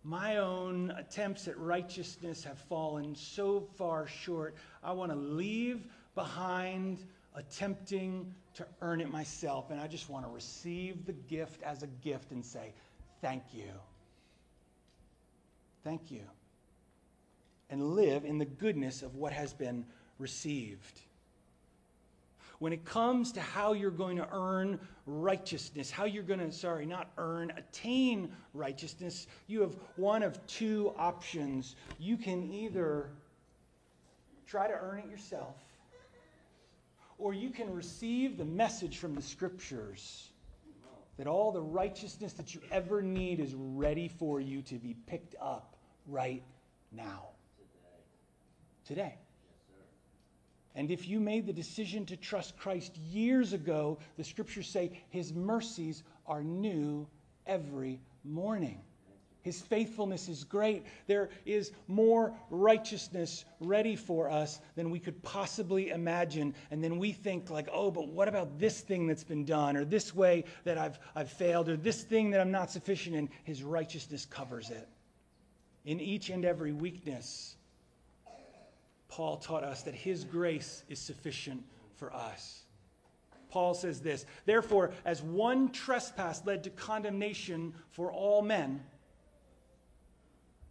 my 0.03 0.39
own 0.39 0.91
attempts 0.97 1.49
at 1.49 1.59
righteousness 1.59 2.45
have 2.45 2.59
fallen 2.59 3.15
so 3.15 3.69
far 3.77 4.07
short. 4.07 4.55
I 4.83 4.93
want 4.93 5.13
to 5.13 5.19
leave 5.19 5.85
behind 6.15 7.05
attempting 7.35 8.35
to 8.55 8.67
earn 8.81 9.03
it 9.03 9.13
myself, 9.13 9.71
and 9.71 9.79
I 9.79 9.87
just 9.87 10.09
want 10.09 10.25
to 10.25 10.31
receive 10.31 11.05
the 11.05 11.13
gift 11.13 11.63
as 11.63 11.83
a 11.83 11.87
gift 11.87 12.31
and 12.31 12.43
say, 12.43 12.73
Thank 13.21 13.43
you. 13.53 13.71
Thank 15.85 16.11
you. 16.11 16.23
And 17.69 17.95
live 17.95 18.25
in 18.25 18.39
the 18.39 18.47
goodness 18.47 19.03
of 19.03 19.15
what 19.15 19.35
has 19.35 19.53
been 19.53 19.85
received. 20.19 21.03
When 22.63 22.73
it 22.73 22.85
comes 22.85 23.33
to 23.33 23.41
how 23.41 23.73
you're 23.73 23.91
going 23.91 24.17
to 24.19 24.29
earn 24.31 24.79
righteousness, 25.05 25.91
how 25.91 26.05
you're 26.05 26.23
going 26.23 26.39
to, 26.39 26.53
sorry, 26.53 26.87
not 26.87 27.11
earn, 27.19 27.53
attain 27.57 28.31
righteousness, 28.55 29.27
you 29.49 29.63
have 29.63 29.75
one 29.97 30.23
of 30.23 30.47
two 30.47 30.95
options. 30.97 31.75
You 31.99 32.17
can 32.17 32.41
either 32.53 33.09
try 34.47 34.69
to 34.69 34.75
earn 34.75 35.01
it 35.01 35.11
yourself 35.11 35.57
or 37.19 37.35
you 37.35 37.51
can 37.51 37.75
receive 37.75 38.39
the 38.39 38.45
message 38.45 38.99
from 38.99 39.17
the 39.17 39.23
scriptures 39.23 40.29
that 41.17 41.27
all 41.27 41.51
the 41.51 41.61
righteousness 41.61 42.33
that 42.35 42.55
you 42.55 42.61
ever 42.71 43.03
need 43.03 43.41
is 43.41 43.57
ready 43.57 44.07
for 44.07 44.41
you 44.41 44.63
to 44.63 44.77
be 44.77 44.95
picked 45.09 45.35
up 45.43 45.75
right 46.07 46.45
now. 46.93 47.25
Today. 48.87 49.09
Today. 49.11 49.22
And 50.75 50.91
if 50.91 51.07
you 51.07 51.21
made 51.21 51.47
the 51.47 51.53
decision 51.53 52.07
to 52.07 52.17
trust 52.17 52.57
Christ 52.57 52.97
years 52.97 53.53
ago, 53.53 53.99
the 54.17 54.25
scriptures 54.25 54.69
say 54.69 55.03
his 55.11 55.33
mercies 55.33 56.03
are 56.27 56.43
new 56.43 57.07
every 57.47 58.01
morning. 58.25 58.81
His 59.43 59.61
faithfulness 59.61 60.29
is 60.29 60.45
great. 60.45 60.87
There 61.09 61.29
is 61.45 61.73
more 61.89 62.33
righteousness 62.49 63.45
ready 63.59 63.97
for 63.97 64.31
us 64.31 64.61
than 64.77 64.89
we 64.89 65.01
could 65.01 65.21
possibly 65.23 65.91
imagine. 65.91 66.55
And 66.71 66.83
then 66.83 66.97
we 66.97 67.11
think, 67.11 67.51
like, 67.51 67.69
oh, 67.73 67.91
but 67.91 68.07
what 68.07 68.29
about 68.29 68.61
this 68.61 68.81
thing 68.81 69.09
that's 69.09 69.25
been 69.25 69.45
done, 69.45 69.77
or 69.77 69.85
this 69.85 70.15
way 70.15 70.45
that 70.63 70.79
I've, 70.79 70.99
I've 71.17 71.31
failed, 71.31 71.69
or 71.69 71.77
this 71.77 72.05
thing 72.05 72.31
that 72.31 72.41
I'm 72.41 72.53
not 72.53 72.71
sufficient 72.71 73.17
in? 73.17 73.29
His 73.43 73.65
righteousness 73.65 74.25
covers 74.25 74.71
it. 74.71 74.89
In 75.85 75.99
each 75.99 76.31
and 76.31 76.45
every 76.45 76.73
weakness, 76.73 77.57
Paul 79.13 79.37
taught 79.37 79.63
us 79.63 79.83
that 79.83 79.95
his 79.95 80.25
grace 80.25 80.85
is 80.89 80.99
sufficient 80.99 81.63
for 81.97 82.15
us. 82.15 82.63
Paul 83.51 83.75
says 83.75 84.01
this 84.01 84.25
Therefore, 84.47 84.93
as 85.05 85.23
one 85.23 85.71
trespass 85.71 86.43
led 86.47 86.65
to 86.65 86.71
condemnation 86.71 87.75
for 87.91 88.11
all 88.11 88.41
men, 88.41 88.81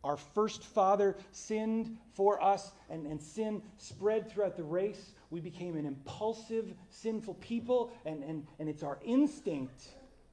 Our 0.04 0.17
first 0.17 0.63
father 0.63 1.15
sinned 1.32 1.99
for 2.13 2.43
us, 2.43 2.71
and, 2.89 3.06
and 3.06 3.21
sin 3.21 3.62
spread 3.77 4.32
throughout 4.32 4.58
the 4.58 4.63
race. 4.63 5.13
We 5.30 5.39
became 5.39 5.77
an 5.77 5.86
impulsive, 5.86 6.73
sinful 6.89 7.36
people, 7.36 7.91
and, 8.06 8.23
and, 8.23 8.47
and 8.58 8.67
it's 8.67 8.82
our 8.82 8.97
instinct 9.06 9.84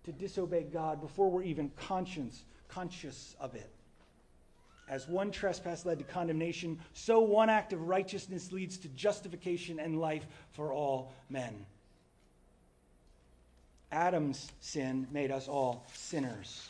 to 0.05 0.12
disobey 0.12 0.62
God 0.62 1.03
before 1.03 1.31
we're 1.31 1.42
even 1.42 1.71
conscious, 1.77 2.44
conscious 2.68 3.37
of 3.38 3.55
it. 3.55 3.71
As 4.88 5.07
one 5.07 5.31
trespass 5.31 5.85
led 5.85 5.98
to 5.98 6.05
condemnation, 6.05 6.79
so 6.94 7.20
one 7.20 7.51
act 7.51 7.72
of 7.72 7.88
righteousness 7.88 8.53
leads 8.53 8.79
to 8.79 8.88
justification 8.88 9.79
and 9.79 10.01
life 10.01 10.27
for 10.53 10.72
all 10.72 11.12
men. 11.29 11.66
Adam's 13.92 14.51
sin 14.61 15.07
made 15.11 15.31
us 15.31 15.48
all 15.48 15.87
sinners. 15.94 16.68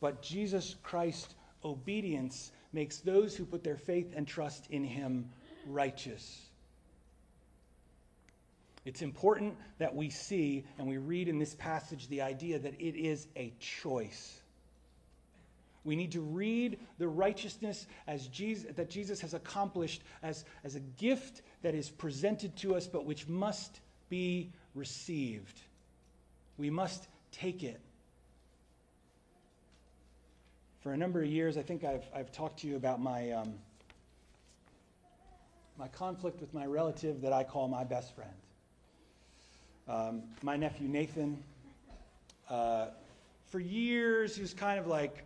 But 0.00 0.22
Jesus 0.22 0.76
Christ's 0.82 1.34
obedience 1.64 2.52
makes 2.72 2.98
those 2.98 3.36
who 3.36 3.44
put 3.44 3.64
their 3.64 3.76
faith 3.76 4.12
and 4.16 4.26
trust 4.26 4.66
in 4.70 4.84
him 4.84 5.30
righteous. 5.66 6.40
It's 8.84 9.02
important 9.02 9.56
that 9.78 9.94
we 9.94 10.08
see 10.08 10.64
and 10.78 10.88
we 10.88 10.96
read 10.96 11.28
in 11.28 11.38
this 11.38 11.54
passage 11.54 12.08
the 12.08 12.22
idea 12.22 12.58
that 12.58 12.74
it 12.80 12.96
is 12.96 13.26
a 13.36 13.52
choice. 13.58 14.39
We 15.84 15.96
need 15.96 16.12
to 16.12 16.20
read 16.20 16.78
the 16.98 17.08
righteousness 17.08 17.86
as 18.06 18.26
Jesus, 18.28 18.74
that 18.76 18.90
Jesus 18.90 19.20
has 19.20 19.32
accomplished 19.32 20.02
as, 20.22 20.44
as 20.62 20.74
a 20.74 20.80
gift 20.80 21.42
that 21.62 21.74
is 21.74 21.88
presented 21.88 22.56
to 22.58 22.74
us, 22.74 22.86
but 22.86 23.06
which 23.06 23.26
must 23.28 23.80
be 24.10 24.52
received. 24.74 25.60
We 26.58 26.68
must 26.68 27.08
take 27.32 27.62
it. 27.62 27.80
For 30.80 30.92
a 30.92 30.96
number 30.96 31.22
of 31.22 31.28
years, 31.28 31.56
I 31.56 31.62
think 31.62 31.84
I've, 31.84 32.04
I've 32.14 32.32
talked 32.32 32.60
to 32.60 32.66
you 32.66 32.76
about 32.76 33.00
my, 33.00 33.30
um, 33.32 33.54
my 35.78 35.88
conflict 35.88 36.40
with 36.40 36.52
my 36.52 36.66
relative 36.66 37.22
that 37.22 37.32
I 37.32 37.44
call 37.44 37.68
my 37.68 37.84
best 37.84 38.14
friend. 38.14 38.30
Um, 39.88 40.22
my 40.42 40.56
nephew 40.56 40.88
Nathan, 40.88 41.42
uh, 42.48 42.88
for 43.46 43.60
years, 43.60 44.36
he 44.36 44.42
was 44.42 44.54
kind 44.54 44.78
of 44.78 44.86
like 44.86 45.24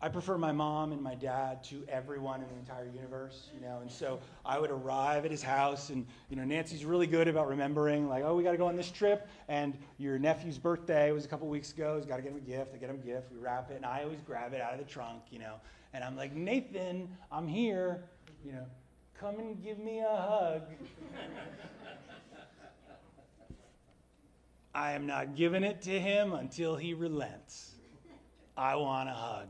I 0.00 0.08
prefer 0.08 0.38
my 0.38 0.52
mom 0.52 0.92
and 0.92 1.02
my 1.02 1.16
dad 1.16 1.64
to 1.64 1.82
everyone 1.88 2.40
in 2.40 2.48
the 2.48 2.54
entire 2.54 2.86
universe, 2.86 3.50
you 3.52 3.60
know. 3.60 3.80
And 3.80 3.90
so 3.90 4.20
I 4.46 4.56
would 4.60 4.70
arrive 4.70 5.24
at 5.24 5.32
his 5.32 5.42
house, 5.42 5.90
and 5.90 6.06
you 6.30 6.36
know, 6.36 6.44
Nancy's 6.44 6.84
really 6.84 7.08
good 7.08 7.26
about 7.26 7.48
remembering, 7.48 8.08
like, 8.08 8.22
oh, 8.22 8.36
we 8.36 8.44
got 8.44 8.52
to 8.52 8.58
go 8.58 8.68
on 8.68 8.76
this 8.76 8.92
trip, 8.92 9.26
and 9.48 9.76
your 9.98 10.16
nephew's 10.16 10.56
birthday 10.56 11.10
was 11.10 11.24
a 11.24 11.28
couple 11.28 11.48
weeks 11.48 11.72
ago. 11.72 11.96
He's 11.96 12.06
got 12.06 12.16
to 12.16 12.22
get 12.22 12.30
him 12.30 12.38
a 12.38 12.40
gift. 12.40 12.74
I 12.74 12.78
get 12.78 12.90
him 12.90 13.00
a 13.02 13.06
gift. 13.06 13.32
We 13.32 13.38
wrap 13.38 13.72
it, 13.72 13.76
and 13.76 13.84
I 13.84 14.04
always 14.04 14.20
grab 14.20 14.54
it 14.54 14.60
out 14.60 14.72
of 14.72 14.78
the 14.78 14.84
trunk, 14.84 15.22
you 15.30 15.40
know. 15.40 15.54
And 15.92 16.04
I'm 16.04 16.16
like, 16.16 16.32
Nathan, 16.32 17.08
I'm 17.32 17.48
here, 17.48 18.04
you 18.44 18.52
know. 18.52 18.66
Come 19.18 19.40
and 19.40 19.60
give 19.60 19.80
me 19.80 19.98
a 19.98 20.16
hug. 20.16 20.62
I 24.76 24.92
am 24.92 25.06
not 25.08 25.34
giving 25.34 25.64
it 25.64 25.82
to 25.82 25.98
him 25.98 26.34
until 26.34 26.76
he 26.76 26.94
relents. 26.94 27.72
I 28.56 28.76
want 28.76 29.08
a 29.08 29.12
hug 29.12 29.48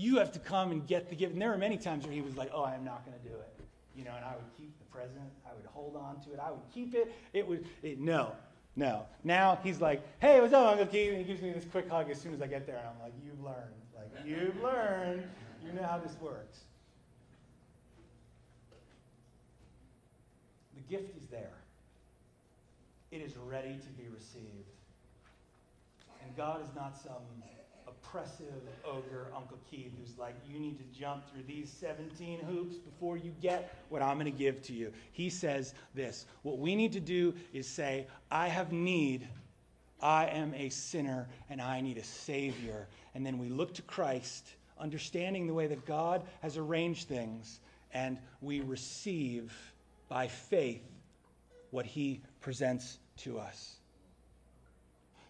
you 0.00 0.16
have 0.16 0.32
to 0.32 0.38
come 0.38 0.72
and 0.72 0.86
get 0.86 1.10
the 1.10 1.14
gift. 1.14 1.34
And 1.34 1.42
there 1.42 1.50
were 1.50 1.58
many 1.58 1.76
times 1.76 2.06
where 2.06 2.14
he 2.14 2.22
was 2.22 2.36
like, 2.36 2.50
oh, 2.54 2.62
I 2.62 2.74
am 2.74 2.84
not 2.84 3.04
going 3.04 3.18
to 3.18 3.28
do 3.28 3.34
it. 3.34 3.52
You 3.94 4.04
know, 4.04 4.12
and 4.16 4.24
I 4.24 4.34
would 4.34 4.56
keep 4.56 4.72
the 4.78 4.86
present. 4.86 5.30
I 5.46 5.52
would 5.54 5.66
hold 5.66 5.94
on 5.94 6.20
to 6.24 6.32
it. 6.32 6.40
I 6.42 6.50
would 6.50 6.62
keep 6.72 6.94
it. 6.94 7.12
It 7.34 7.46
would, 7.46 7.66
it, 7.82 8.00
no, 8.00 8.32
no. 8.76 9.04
Now 9.24 9.58
he's 9.62 9.80
like, 9.80 10.02
hey, 10.20 10.40
what's 10.40 10.54
up, 10.54 10.70
Uncle 10.70 10.86
Keith? 10.86 11.10
And 11.10 11.18
he 11.18 11.24
gives 11.24 11.42
me 11.42 11.52
this 11.52 11.66
quick 11.70 11.88
hug 11.88 12.10
as 12.10 12.18
soon 12.18 12.32
as 12.32 12.40
I 12.40 12.46
get 12.46 12.66
there. 12.66 12.78
And 12.78 12.86
I'm 12.88 13.02
like, 13.02 13.12
you've 13.22 13.44
learned. 13.44 13.74
Like, 13.94 14.26
you've 14.26 14.62
learned. 14.62 15.24
You 15.64 15.72
know 15.74 15.86
how 15.86 15.98
this 15.98 16.16
works. 16.22 16.60
The 20.76 20.96
gift 20.96 21.14
is 21.14 21.26
there. 21.30 21.58
It 23.10 23.20
is 23.20 23.36
ready 23.36 23.74
to 23.74 24.02
be 24.02 24.08
received. 24.08 24.70
And 26.24 26.34
God 26.36 26.62
is 26.62 26.74
not 26.74 26.96
some 26.96 27.22
oppressive 27.90 28.62
ogre, 28.84 29.26
Uncle 29.34 29.58
Keith, 29.70 29.92
who's 29.98 30.16
like, 30.18 30.34
you 30.48 30.58
need 30.58 30.78
to 30.78 30.98
jump 30.98 31.28
through 31.30 31.42
these 31.46 31.70
17 31.70 32.40
hoops 32.40 32.76
before 32.76 33.16
you 33.16 33.32
get 33.40 33.74
what 33.88 34.02
I'm 34.02 34.18
going 34.18 34.30
to 34.30 34.38
give 34.38 34.62
to 34.64 34.72
you. 34.72 34.92
He 35.12 35.30
says 35.30 35.74
this 35.94 36.26
What 36.42 36.58
we 36.58 36.74
need 36.76 36.92
to 36.92 37.00
do 37.00 37.34
is 37.52 37.66
say, 37.66 38.06
I 38.30 38.48
have 38.48 38.72
need. 38.72 39.28
I 40.02 40.26
am 40.26 40.54
a 40.54 40.70
sinner 40.70 41.28
and 41.50 41.60
I 41.60 41.82
need 41.82 41.98
a 41.98 42.04
Savior. 42.04 42.88
And 43.14 43.24
then 43.24 43.38
we 43.38 43.50
look 43.50 43.74
to 43.74 43.82
Christ, 43.82 44.54
understanding 44.78 45.46
the 45.46 45.52
way 45.52 45.66
that 45.66 45.84
God 45.84 46.22
has 46.40 46.56
arranged 46.56 47.06
things, 47.08 47.60
and 47.92 48.18
we 48.40 48.60
receive 48.60 49.52
by 50.08 50.26
faith 50.26 50.82
what 51.70 51.84
He 51.84 52.22
presents 52.40 52.98
to 53.18 53.38
us. 53.38 53.76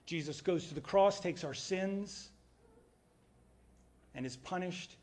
Jesus 0.07 0.41
goes 0.41 0.67
to 0.67 0.75
the 0.75 0.81
cross, 0.81 1.21
takes 1.21 1.45
our 1.45 1.55
sins, 1.55 2.30
and 4.15 4.27
is 4.27 4.37
punished 4.37 4.97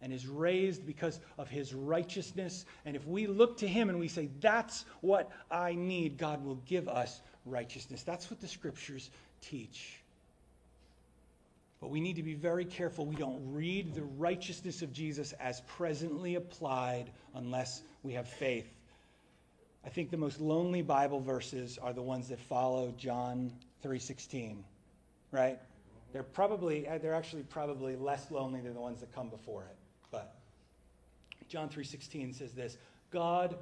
and 0.00 0.12
is 0.12 0.26
raised 0.26 0.84
because 0.84 1.20
of 1.38 1.48
his 1.48 1.72
righteousness. 1.72 2.64
And 2.84 2.96
if 2.96 3.06
we 3.06 3.26
look 3.26 3.58
to 3.58 3.68
him 3.68 3.88
and 3.88 3.98
we 3.98 4.08
say, 4.08 4.28
That's 4.40 4.84
what 5.00 5.30
I 5.50 5.74
need, 5.74 6.18
God 6.18 6.44
will 6.44 6.60
give 6.66 6.88
us 6.88 7.20
righteousness. 7.46 8.02
That's 8.02 8.30
what 8.30 8.40
the 8.40 8.48
scriptures 8.48 9.10
teach. 9.40 9.98
But 11.80 11.90
we 11.90 12.00
need 12.00 12.16
to 12.16 12.22
be 12.22 12.34
very 12.34 12.64
careful 12.64 13.06
we 13.06 13.16
don't 13.16 13.52
read 13.52 13.94
the 13.94 14.04
righteousness 14.04 14.82
of 14.82 14.92
Jesus 14.92 15.32
as 15.40 15.60
presently 15.62 16.36
applied 16.36 17.10
unless 17.34 17.82
we 18.04 18.12
have 18.12 18.28
faith. 18.28 18.68
I 19.84 19.88
think 19.88 20.10
the 20.10 20.16
most 20.16 20.40
lonely 20.40 20.82
Bible 20.82 21.20
verses 21.20 21.78
are 21.78 21.92
the 21.92 22.02
ones 22.02 22.28
that 22.28 22.38
follow 22.38 22.92
John 22.96 23.52
3:16, 23.82 24.62
right? 25.32 25.58
They're 26.12 26.22
probably, 26.22 26.86
uh, 26.86 26.98
they're 26.98 27.14
actually 27.14 27.42
probably 27.42 27.96
less 27.96 28.30
lonely 28.30 28.60
than 28.60 28.74
the 28.74 28.80
ones 28.80 29.00
that 29.00 29.14
come 29.14 29.28
before 29.28 29.62
it. 29.62 29.76
But 30.10 30.34
John 31.48 31.68
3.16 31.68 32.34
says 32.34 32.52
this, 32.52 32.76
God 33.10 33.56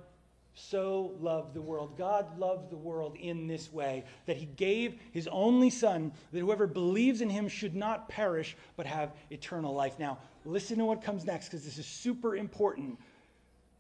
so 0.55 1.13
loved 1.21 1.55
the 1.55 1.61
world. 1.61 1.97
God 1.97 2.39
loved 2.39 2.71
the 2.71 2.77
world 2.77 3.17
in 3.17 3.47
this 3.47 3.73
way 3.73 4.05
that 4.27 4.37
he 4.37 4.47
gave 4.47 4.99
his 5.13 5.29
only 5.29 5.71
son 5.71 6.13
that 6.33 6.41
whoever 6.41 6.67
believes 6.67 7.21
in 7.21 7.31
him 7.31 7.49
should 7.49 7.75
not 7.75 8.09
perish 8.09 8.57
but 8.77 8.87
have 8.87 9.13
eternal 9.31 9.75
life. 9.75 9.99
Now, 9.99 10.19
listen 10.45 10.79
to 10.79 10.85
what 10.85 11.03
comes 11.03 11.25
next 11.25 11.47
because 11.47 11.65
this 11.65 11.79
is 11.79 11.87
super 11.87 12.37
important. 12.37 12.99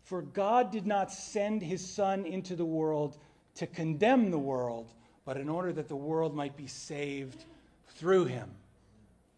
For 0.04 0.22
God 0.22 0.70
did 0.70 0.86
not 0.86 1.12
send 1.12 1.62
his 1.62 1.86
son 1.86 2.24
into 2.24 2.56
the 2.56 2.64
world 2.64 3.18
to 3.56 3.66
condemn 3.66 4.30
the 4.30 4.38
world, 4.38 4.92
but 5.24 5.36
in 5.36 5.48
order 5.48 5.72
that 5.72 5.88
the 5.88 5.96
world 5.96 6.34
might 6.34 6.56
be 6.56 6.66
saved 6.66 7.44
through 7.88 8.24
him. 8.24 8.50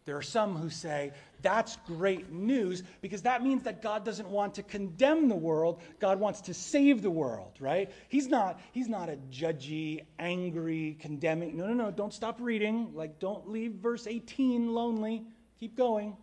There 0.04 0.16
are 0.16 0.22
some 0.22 0.56
who 0.56 0.68
say 0.68 1.12
that's 1.42 1.76
great 1.86 2.30
news 2.32 2.82
because 3.02 3.22
that 3.22 3.42
means 3.42 3.62
that 3.62 3.82
God 3.82 4.04
doesn't 4.04 4.28
want 4.28 4.54
to 4.54 4.62
condemn 4.62 5.28
the 5.28 5.36
world. 5.36 5.80
God 6.00 6.18
wants 6.18 6.40
to 6.42 6.54
save 6.54 7.02
the 7.02 7.10
world, 7.10 7.52
right? 7.60 7.90
He's 8.08 8.26
not, 8.26 8.60
he's 8.72 8.88
not 8.88 9.08
a 9.08 9.16
judgy, 9.30 10.04
angry, 10.18 10.96
condemning. 11.00 11.56
No, 11.56 11.66
no, 11.68 11.74
no. 11.74 11.90
Don't 11.92 12.12
stop 12.12 12.38
reading. 12.40 12.90
Like, 12.94 13.20
don't 13.20 13.48
leave 13.48 13.72
verse 13.72 14.08
18 14.08 14.74
lonely. 14.74 15.24
Keep 15.60 15.76
going. 15.76 16.16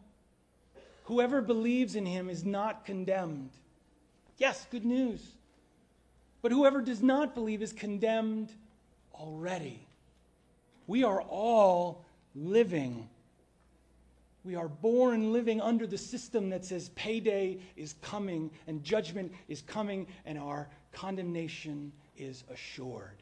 Whoever 1.03 1.41
believes 1.41 1.95
in 1.95 2.05
him 2.05 2.29
is 2.29 2.43
not 2.43 2.85
condemned. 2.85 3.51
Yes, 4.37 4.67
good 4.71 4.85
news. 4.85 5.25
But 6.41 6.51
whoever 6.51 6.81
does 6.81 7.01
not 7.01 7.33
believe 7.33 7.61
is 7.61 7.73
condemned 7.73 8.51
already. 9.13 9.85
We 10.87 11.03
are 11.03 11.21
all 11.21 12.03
living 12.35 13.09
we 14.43 14.56
are 14.56 14.67
born 14.67 15.34
living 15.34 15.60
under 15.60 15.86
the 15.86 15.97
system 15.97 16.49
that 16.49 16.63
says 16.65 16.89
payday 16.89 17.60
is 17.75 17.95
coming 18.02 18.49
and 18.67 18.84
judgment 18.84 19.32
is 19.47 19.62
coming 19.62 20.08
and 20.25 20.39
our 20.39 20.69
condemnation 20.93 21.91
is 22.17 22.43
assured. 22.52 23.17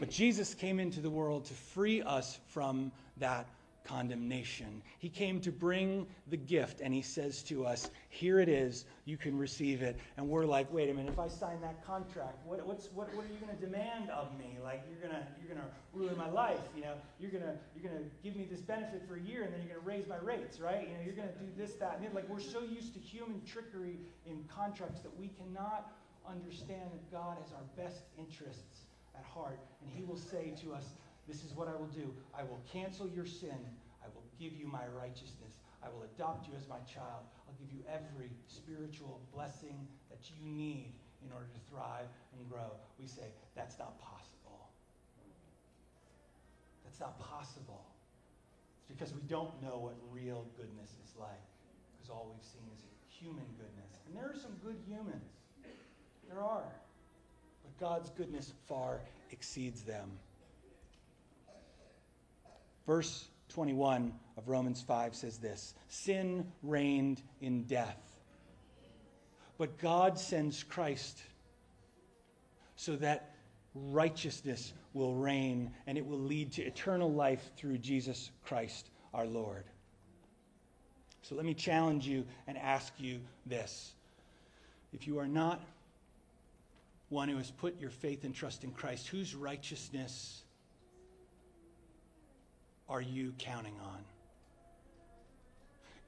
But 0.00 0.10
Jesus 0.10 0.54
came 0.54 0.80
into 0.80 1.00
the 1.00 1.10
world 1.10 1.44
to 1.44 1.54
free 1.54 2.02
us 2.02 2.40
from 2.48 2.90
that 3.18 3.46
condemnation. 3.84 4.82
He 4.98 5.08
came 5.08 5.40
to 5.40 5.50
bring 5.50 6.06
the 6.28 6.36
gift, 6.36 6.80
and 6.80 6.94
he 6.94 7.02
says 7.02 7.42
to 7.44 7.66
us, 7.66 7.90
Here 8.08 8.38
it 8.38 8.48
is, 8.48 8.84
you 9.04 9.16
can 9.16 9.36
receive 9.36 9.82
it. 9.82 9.96
And 10.16 10.28
we're 10.28 10.44
like, 10.44 10.72
Wait 10.72 10.88
a 10.88 10.94
minute, 10.94 11.12
if 11.12 11.18
I 11.18 11.28
sign 11.28 11.60
that 11.62 11.84
contract, 11.84 12.38
what, 12.46 12.64
what's, 12.66 12.88
what, 12.92 13.12
what 13.14 13.26
are 13.26 13.28
you 13.28 13.38
going 13.44 13.54
to 13.54 13.60
demand 13.60 14.10
of 14.10 14.28
me? 14.38 14.58
Like, 14.62 14.84
you're 14.88 15.08
going 15.10 15.20
you're 15.40 15.54
gonna 15.54 15.68
ruin 15.92 16.16
my 16.16 16.30
life. 16.30 16.60
You 16.76 16.82
know, 16.82 16.94
you're 17.18 17.30
going 17.30 17.42
you're 17.74 17.90
gonna 17.90 18.04
give 18.22 18.36
me 18.36 18.46
this 18.50 18.60
benefit 18.60 19.02
for 19.08 19.16
a 19.16 19.20
year, 19.20 19.42
and 19.42 19.52
then 19.52 19.60
you're 19.60 19.78
going 19.78 19.84
to 19.84 19.88
raise 19.88 20.06
my 20.06 20.18
rates, 20.18 20.60
right? 20.60 20.88
You 20.88 20.94
know, 20.94 21.02
you're 21.04 21.16
going 21.16 21.28
to 21.28 21.38
do 21.38 21.50
this, 21.56 21.74
that, 21.74 21.98
and. 21.98 22.12
Like, 22.12 22.28
we're 22.28 22.40
so 22.40 22.60
used 22.60 22.92
to 22.92 23.00
human 23.00 23.40
trickery 23.46 23.96
in 24.26 24.44
contracts 24.54 25.00
that 25.00 25.18
we 25.18 25.28
cannot 25.28 25.92
understand 26.28 26.92
that 26.92 27.10
God 27.10 27.38
has 27.40 27.52
our 27.52 27.64
best 27.84 28.02
interests 28.18 28.84
at 29.16 29.24
heart. 29.24 29.58
And 29.82 29.90
he 29.90 30.04
will 30.04 30.18
say 30.18 30.52
to 30.62 30.72
us, 30.74 30.84
this 31.28 31.44
is 31.44 31.54
what 31.54 31.68
I 31.68 31.72
will 31.72 31.90
do. 31.94 32.12
I 32.36 32.42
will 32.42 32.60
cancel 32.70 33.08
your 33.08 33.26
sin. 33.26 33.58
I 34.02 34.08
will 34.14 34.24
give 34.38 34.52
you 34.52 34.66
my 34.66 34.86
righteousness. 34.98 35.54
I 35.82 35.88
will 35.88 36.02
adopt 36.14 36.48
you 36.48 36.54
as 36.56 36.68
my 36.68 36.78
child. 36.86 37.26
I'll 37.46 37.54
give 37.58 37.72
you 37.72 37.82
every 37.90 38.30
spiritual 38.46 39.20
blessing 39.34 39.86
that 40.10 40.30
you 40.30 40.36
need 40.42 40.94
in 41.24 41.32
order 41.32 41.46
to 41.46 41.60
thrive 41.70 42.06
and 42.36 42.48
grow. 42.50 42.74
We 42.98 43.06
say, 43.06 43.30
that's 43.54 43.78
not 43.78 43.98
possible. 44.00 44.70
That's 46.84 47.00
not 47.00 47.18
possible. 47.18 47.86
It's 48.78 48.88
because 48.88 49.14
we 49.14 49.22
don't 49.28 49.60
know 49.62 49.78
what 49.78 49.94
real 50.10 50.46
goodness 50.56 50.90
is 51.04 51.14
like, 51.18 51.42
because 51.94 52.10
all 52.10 52.34
we've 52.34 52.44
seen 52.44 52.66
is 52.74 52.82
human 53.08 53.46
goodness. 53.56 54.02
And 54.06 54.16
there 54.16 54.24
are 54.24 54.36
some 54.36 54.52
good 54.64 54.76
humans. 54.86 55.30
There 56.28 56.42
are. 56.42 56.72
But 57.62 57.78
God's 57.78 58.10
goodness 58.10 58.52
far 58.66 59.00
exceeds 59.30 59.82
them. 59.82 60.10
Verse 62.86 63.28
21 63.50 64.12
of 64.36 64.48
Romans 64.48 64.82
5 64.82 65.14
says 65.14 65.38
this 65.38 65.74
Sin 65.88 66.46
reigned 66.62 67.22
in 67.40 67.64
death, 67.64 68.00
but 69.58 69.78
God 69.78 70.18
sends 70.18 70.62
Christ 70.62 71.22
so 72.76 72.96
that 72.96 73.34
righteousness 73.74 74.72
will 74.92 75.14
reign 75.14 75.70
and 75.86 75.96
it 75.96 76.06
will 76.06 76.18
lead 76.18 76.52
to 76.52 76.62
eternal 76.62 77.12
life 77.12 77.50
through 77.56 77.78
Jesus 77.78 78.30
Christ 78.44 78.90
our 79.14 79.26
Lord. 79.26 79.64
So 81.22 81.36
let 81.36 81.44
me 81.44 81.54
challenge 81.54 82.06
you 82.06 82.26
and 82.46 82.58
ask 82.58 82.92
you 82.98 83.20
this. 83.46 83.92
If 84.92 85.06
you 85.06 85.18
are 85.18 85.28
not 85.28 85.60
one 87.08 87.28
who 87.28 87.36
has 87.36 87.50
put 87.50 87.80
your 87.80 87.90
faith 87.90 88.24
and 88.24 88.34
trust 88.34 88.64
in 88.64 88.72
Christ, 88.72 89.06
whose 89.06 89.34
righteousness 89.34 90.41
are 92.88 93.00
you 93.00 93.34
counting 93.38 93.76
on? 93.84 94.04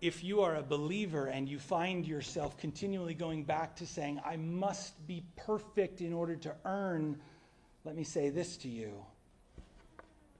If 0.00 0.22
you 0.22 0.42
are 0.42 0.56
a 0.56 0.62
believer 0.62 1.26
and 1.26 1.48
you 1.48 1.58
find 1.58 2.06
yourself 2.06 2.58
continually 2.58 3.14
going 3.14 3.44
back 3.44 3.76
to 3.76 3.86
saying, 3.86 4.20
I 4.24 4.36
must 4.36 5.06
be 5.06 5.24
perfect 5.36 6.02
in 6.02 6.12
order 6.12 6.36
to 6.36 6.54
earn, 6.64 7.16
let 7.84 7.96
me 7.96 8.04
say 8.04 8.28
this 8.28 8.56
to 8.58 8.68
you. 8.68 8.92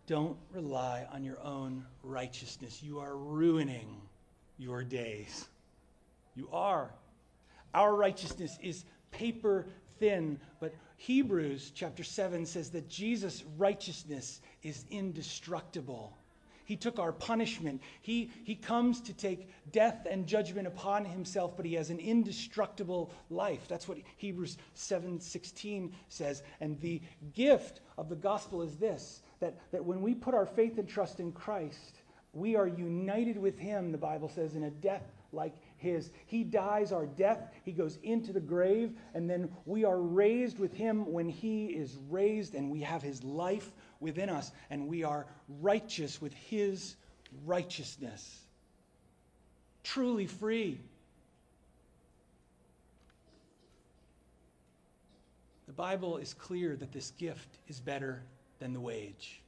Don't 0.06 0.36
rely 0.52 1.06
on 1.10 1.24
your 1.24 1.40
own 1.42 1.86
righteousness. 2.02 2.82
You 2.82 2.98
are 2.98 3.16
ruining 3.16 4.02
your 4.58 4.84
days. 4.84 5.48
You 6.34 6.48
are. 6.52 6.92
Our 7.72 7.96
righteousness 7.96 8.58
is 8.60 8.84
paper 9.12 9.66
thin, 9.98 10.38
but 10.60 10.74
Hebrews 10.96 11.72
chapter 11.74 12.04
7 12.04 12.44
says 12.44 12.70
that 12.70 12.88
Jesus' 12.88 13.44
righteousness 13.56 14.42
is 14.62 14.84
indestructible. 14.90 16.16
He 16.64 16.76
took 16.76 16.98
our 16.98 17.12
punishment. 17.12 17.80
He, 18.00 18.30
he 18.44 18.54
comes 18.54 19.00
to 19.02 19.12
take 19.12 19.48
death 19.72 20.06
and 20.08 20.26
judgment 20.26 20.66
upon 20.66 21.04
himself, 21.04 21.56
but 21.56 21.66
he 21.66 21.74
has 21.74 21.90
an 21.90 21.98
indestructible 21.98 23.12
life. 23.30 23.66
That's 23.68 23.86
what 23.86 23.98
Hebrews 24.16 24.56
7:16 24.76 25.92
says. 26.08 26.42
And 26.60 26.80
the 26.80 27.00
gift 27.34 27.80
of 27.98 28.08
the 28.08 28.16
gospel 28.16 28.62
is 28.62 28.76
this 28.76 29.22
that, 29.40 29.58
that 29.72 29.84
when 29.84 30.00
we 30.00 30.14
put 30.14 30.34
our 30.34 30.46
faith 30.46 30.78
and 30.78 30.88
trust 30.88 31.20
in 31.20 31.32
Christ, 31.32 32.00
we 32.32 32.56
are 32.56 32.66
united 32.66 33.38
with 33.38 33.58
him, 33.58 33.92
the 33.92 33.98
Bible 33.98 34.28
says, 34.28 34.54
in 34.54 34.64
a 34.64 34.70
death 34.70 35.12
like 35.32 35.54
his. 35.76 36.10
He 36.26 36.44
dies 36.44 36.92
our 36.92 37.06
death, 37.06 37.52
he 37.64 37.72
goes 37.72 37.98
into 38.02 38.32
the 38.32 38.40
grave, 38.40 38.92
and 39.14 39.28
then 39.28 39.50
we 39.66 39.84
are 39.84 40.00
raised 40.00 40.58
with 40.58 40.72
him 40.72 41.12
when 41.12 41.28
he 41.28 41.66
is 41.66 41.98
raised, 42.08 42.54
and 42.54 42.70
we 42.70 42.80
have 42.80 43.02
his 43.02 43.22
life 43.22 43.70
within 44.00 44.28
us, 44.28 44.50
and 44.70 44.88
we 44.88 45.04
are 45.04 45.26
righteous 45.60 46.20
with 46.20 46.32
his 46.34 46.96
righteousness. 47.44 48.40
Truly 49.82 50.26
free. 50.26 50.80
The 55.66 55.72
Bible 55.72 56.18
is 56.18 56.34
clear 56.34 56.76
that 56.76 56.92
this 56.92 57.10
gift 57.12 57.58
is 57.68 57.80
better 57.80 58.22
than 58.58 58.72
the 58.72 58.80
wage. 58.80 59.40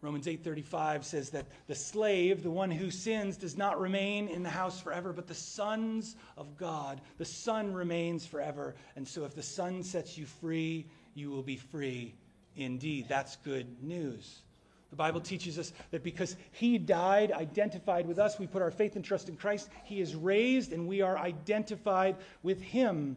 Romans 0.00 0.26
8:35 0.26 1.04
says 1.04 1.30
that 1.30 1.46
the 1.66 1.74
slave, 1.74 2.42
the 2.42 2.50
one 2.50 2.70
who 2.70 2.90
sins, 2.90 3.38
does 3.38 3.56
not 3.56 3.80
remain 3.80 4.28
in 4.28 4.42
the 4.42 4.50
house 4.50 4.78
forever, 4.78 5.14
but 5.14 5.26
the 5.26 5.34
sons 5.34 6.16
of 6.36 6.58
God, 6.58 7.00
the 7.16 7.24
son 7.24 7.72
remains 7.72 8.26
forever. 8.26 8.74
And 8.96 9.08
so 9.08 9.24
if 9.24 9.34
the 9.34 9.42
son 9.42 9.82
sets 9.82 10.18
you 10.18 10.26
free, 10.26 10.86
you 11.14 11.30
will 11.30 11.42
be 11.42 11.56
free 11.56 12.14
indeed. 12.56 13.06
That's 13.08 13.36
good 13.36 13.82
news. 13.82 14.42
The 14.90 14.96
Bible 14.96 15.20
teaches 15.20 15.58
us 15.58 15.72
that 15.90 16.04
because 16.04 16.36
he 16.52 16.78
died, 16.78 17.32
identified 17.32 18.06
with 18.06 18.18
us, 18.18 18.38
we 18.38 18.46
put 18.46 18.62
our 18.62 18.70
faith 18.70 18.94
and 18.94 19.04
trust 19.04 19.28
in 19.28 19.36
Christ, 19.36 19.68
he 19.82 20.00
is 20.00 20.14
raised 20.14 20.72
and 20.72 20.86
we 20.86 21.02
are 21.02 21.18
identified 21.18 22.16
with 22.44 22.62
him. 22.62 23.16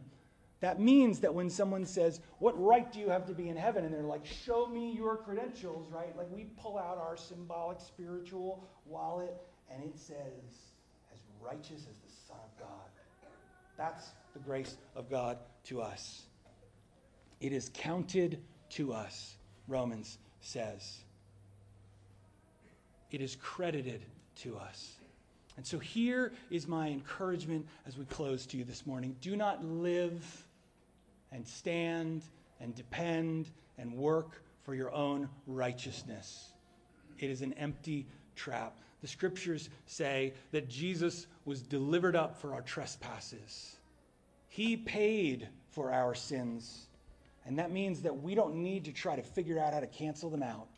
That 0.60 0.80
means 0.80 1.20
that 1.20 1.32
when 1.32 1.48
someone 1.48 1.86
says, 1.86 2.20
What 2.40 2.60
right 2.60 2.90
do 2.92 2.98
you 2.98 3.10
have 3.10 3.26
to 3.26 3.32
be 3.32 3.48
in 3.48 3.56
heaven? 3.56 3.84
And 3.84 3.94
they're 3.94 4.02
like, 4.02 4.26
Show 4.26 4.66
me 4.66 4.92
your 4.92 5.18
credentials, 5.18 5.88
right? 5.92 6.16
Like 6.16 6.26
we 6.32 6.48
pull 6.60 6.76
out 6.76 6.98
our 6.98 7.16
symbolic 7.16 7.78
spiritual 7.80 8.68
wallet 8.84 9.36
and 9.72 9.84
it 9.84 9.96
says, 9.96 10.16
As 11.12 11.20
righteous 11.40 11.86
as 11.88 11.96
the 11.98 12.10
Son 12.26 12.38
of 12.42 12.58
God. 12.58 12.68
That's 13.76 14.08
the 14.34 14.40
grace 14.40 14.76
of 14.96 15.08
God 15.08 15.38
to 15.66 15.80
us. 15.80 16.22
It 17.40 17.52
is 17.52 17.70
counted 17.72 18.42
to 18.70 18.92
us, 18.92 19.36
Romans 19.66 20.18
says. 20.40 20.98
It 23.10 23.20
is 23.20 23.36
credited 23.36 24.02
to 24.42 24.56
us. 24.56 24.94
And 25.56 25.66
so 25.66 25.78
here 25.78 26.32
is 26.50 26.68
my 26.68 26.88
encouragement 26.88 27.66
as 27.86 27.98
we 27.98 28.04
close 28.04 28.46
to 28.46 28.56
you 28.56 28.64
this 28.64 28.86
morning. 28.86 29.16
Do 29.20 29.34
not 29.34 29.64
live 29.64 30.46
and 31.32 31.46
stand 31.46 32.22
and 32.60 32.74
depend 32.74 33.50
and 33.76 33.92
work 33.94 34.42
for 34.62 34.74
your 34.74 34.92
own 34.92 35.28
righteousness. 35.46 36.52
It 37.18 37.30
is 37.30 37.42
an 37.42 37.54
empty 37.54 38.06
trap. 38.36 38.78
The 39.00 39.08
scriptures 39.08 39.70
say 39.86 40.34
that 40.52 40.68
Jesus 40.68 41.26
was 41.44 41.62
delivered 41.62 42.16
up 42.16 42.36
for 42.36 42.52
our 42.52 42.62
trespasses. 42.62 43.76
He 44.48 44.76
paid 44.76 45.48
for 45.70 45.92
our 45.92 46.14
sins. 46.14 46.87
And 47.48 47.58
that 47.58 47.72
means 47.72 48.02
that 48.02 48.22
we 48.22 48.34
don't 48.34 48.56
need 48.56 48.84
to 48.84 48.92
try 48.92 49.16
to 49.16 49.22
figure 49.22 49.58
out 49.58 49.72
how 49.72 49.80
to 49.80 49.86
cancel 49.86 50.28
them 50.28 50.42
out. 50.42 50.68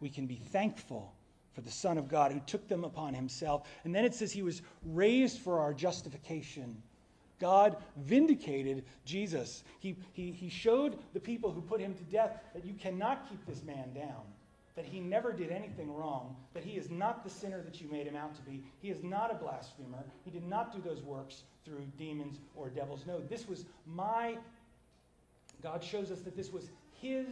We 0.00 0.10
can 0.10 0.26
be 0.26 0.34
thankful 0.34 1.14
for 1.54 1.60
the 1.60 1.70
Son 1.70 1.96
of 1.96 2.08
God 2.08 2.32
who 2.32 2.40
took 2.40 2.68
them 2.68 2.82
upon 2.82 3.14
himself. 3.14 3.68
And 3.84 3.94
then 3.94 4.04
it 4.04 4.14
says 4.14 4.32
he 4.32 4.42
was 4.42 4.62
raised 4.84 5.38
for 5.38 5.60
our 5.60 5.72
justification. 5.72 6.82
God 7.38 7.76
vindicated 7.96 8.84
Jesus. 9.04 9.62
He, 9.78 9.96
he, 10.12 10.32
he 10.32 10.48
showed 10.48 10.98
the 11.14 11.20
people 11.20 11.52
who 11.52 11.60
put 11.60 11.80
him 11.80 11.94
to 11.94 12.02
death 12.04 12.40
that 12.52 12.64
you 12.64 12.74
cannot 12.74 13.28
keep 13.28 13.46
this 13.46 13.62
man 13.62 13.92
down, 13.94 14.22
that 14.74 14.84
he 14.84 14.98
never 14.98 15.32
did 15.32 15.52
anything 15.52 15.94
wrong, 15.94 16.34
that 16.52 16.64
he 16.64 16.72
is 16.72 16.90
not 16.90 17.22
the 17.22 17.30
sinner 17.30 17.62
that 17.62 17.80
you 17.80 17.88
made 17.88 18.08
him 18.08 18.16
out 18.16 18.34
to 18.34 18.42
be. 18.42 18.64
He 18.80 18.90
is 18.90 19.04
not 19.04 19.30
a 19.30 19.34
blasphemer. 19.36 20.04
He 20.24 20.32
did 20.32 20.48
not 20.48 20.74
do 20.74 20.80
those 20.80 21.00
works 21.02 21.44
through 21.64 21.84
demons 21.96 22.40
or 22.56 22.70
devils. 22.70 23.04
No, 23.06 23.20
this 23.20 23.46
was 23.46 23.66
my. 23.86 24.36
God 25.62 25.82
shows 25.82 26.10
us 26.10 26.20
that 26.20 26.36
this 26.36 26.52
was 26.52 26.68
his 27.00 27.26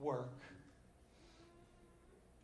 work 0.00 0.32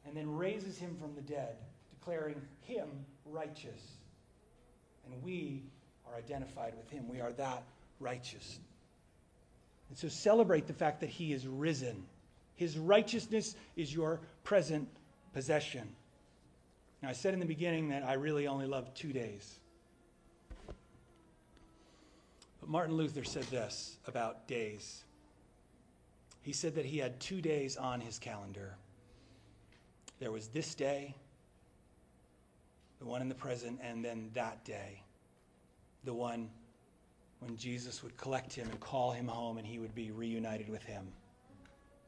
and 0.07 0.17
then 0.17 0.37
raises 0.37 0.79
him 0.79 0.97
from 1.01 1.15
the 1.15 1.21
dead, 1.21 1.57
declaring 1.99 2.41
him 2.63 2.89
righteous. 3.27 3.97
And 5.05 5.23
we 5.23 5.63
are 6.07 6.17
identified 6.17 6.75
with 6.77 6.89
him. 6.91 7.09
We 7.09 7.21
are 7.21 7.33
that 7.33 7.63
righteous. 8.01 8.59
And 9.89 9.99
so 9.99 10.09
celebrate 10.09 10.67
the 10.67 10.73
fact 10.73 11.01
that 11.01 11.11
he 11.11 11.33
is 11.33 11.47
risen. 11.47 12.05
His 12.57 12.79
righteousness 12.79 13.55
is 13.77 13.93
your 13.93 14.21
present 14.45 14.89
possession. 15.33 15.89
Now, 17.03 17.11
I 17.11 17.13
said 17.13 17.35
in 17.35 17.41
the 17.41 17.47
beginning 17.47 17.89
that 17.91 18.05
I 18.05 18.15
really 18.15 18.47
only 18.47 18.67
love 18.67 18.93
two 18.95 19.13
days. 19.13 19.59
But 22.61 22.69
Martin 22.69 22.97
Luther 22.97 23.25
said 23.25 23.45
this 23.45 23.97
about 24.07 24.49
days. 24.49 25.05
He 26.43 26.53
said 26.53 26.75
that 26.77 26.85
he 26.85 26.99
had 26.99 27.21
two 27.21 27.41
days 27.41 27.77
on 27.77 28.01
his 28.01 28.19
calendar. 28.19 28.75
There 30.21 30.33
was 30.33 30.49
this 30.49 30.75
day, 30.75 31.15
the 32.99 33.05
one 33.05 33.23
in 33.23 33.29
the 33.29 33.35
present, 33.35 33.79
and 33.83 34.05
then 34.05 34.31
that 34.35 34.65
day 34.65 35.03
the 36.05 36.15
one 36.15 36.49
when 37.41 37.57
Jesus 37.57 38.03
would 38.03 38.17
collect 38.17 38.53
him 38.53 38.69
and 38.69 38.81
call 38.81 39.13
him 39.13 39.29
home 39.29 39.59
and 39.59 39.67
he 39.67 39.79
would 39.79 39.95
be 39.95 40.11
reunited 40.11 40.69
with 40.69 40.83
him. 40.83 41.07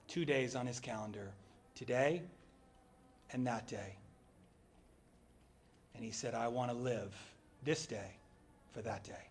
Two 0.09 0.24
days 0.24 0.57
on 0.57 0.66
his 0.66 0.81
calendar 0.81 1.31
today 1.74 2.22
and 3.33 3.47
that 3.47 3.68
day. 3.68 3.97
And 5.95 6.05
he 6.05 6.11
said, 6.11 6.35
I 6.35 6.49
want 6.49 6.70
to 6.70 6.76
live 6.76 7.14
this 7.64 7.87
day 7.87 8.16
for 8.72 8.83
that 8.83 9.05
day. 9.05 9.28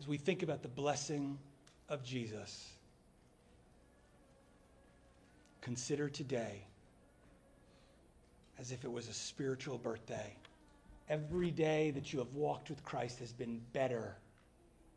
As 0.00 0.08
we 0.08 0.16
think 0.16 0.42
about 0.42 0.62
the 0.62 0.68
blessing 0.68 1.38
of 1.88 2.02
Jesus, 2.02 2.68
consider 5.60 6.08
today 6.08 6.64
as 8.58 8.72
if 8.72 8.84
it 8.84 8.92
was 8.92 9.08
a 9.08 9.12
spiritual 9.12 9.78
birthday. 9.78 10.34
Every 11.08 11.50
day 11.50 11.90
that 11.92 12.12
you 12.12 12.18
have 12.18 12.34
walked 12.34 12.68
with 12.68 12.84
Christ 12.84 13.18
has 13.20 13.32
been 13.32 13.60
better 13.72 14.16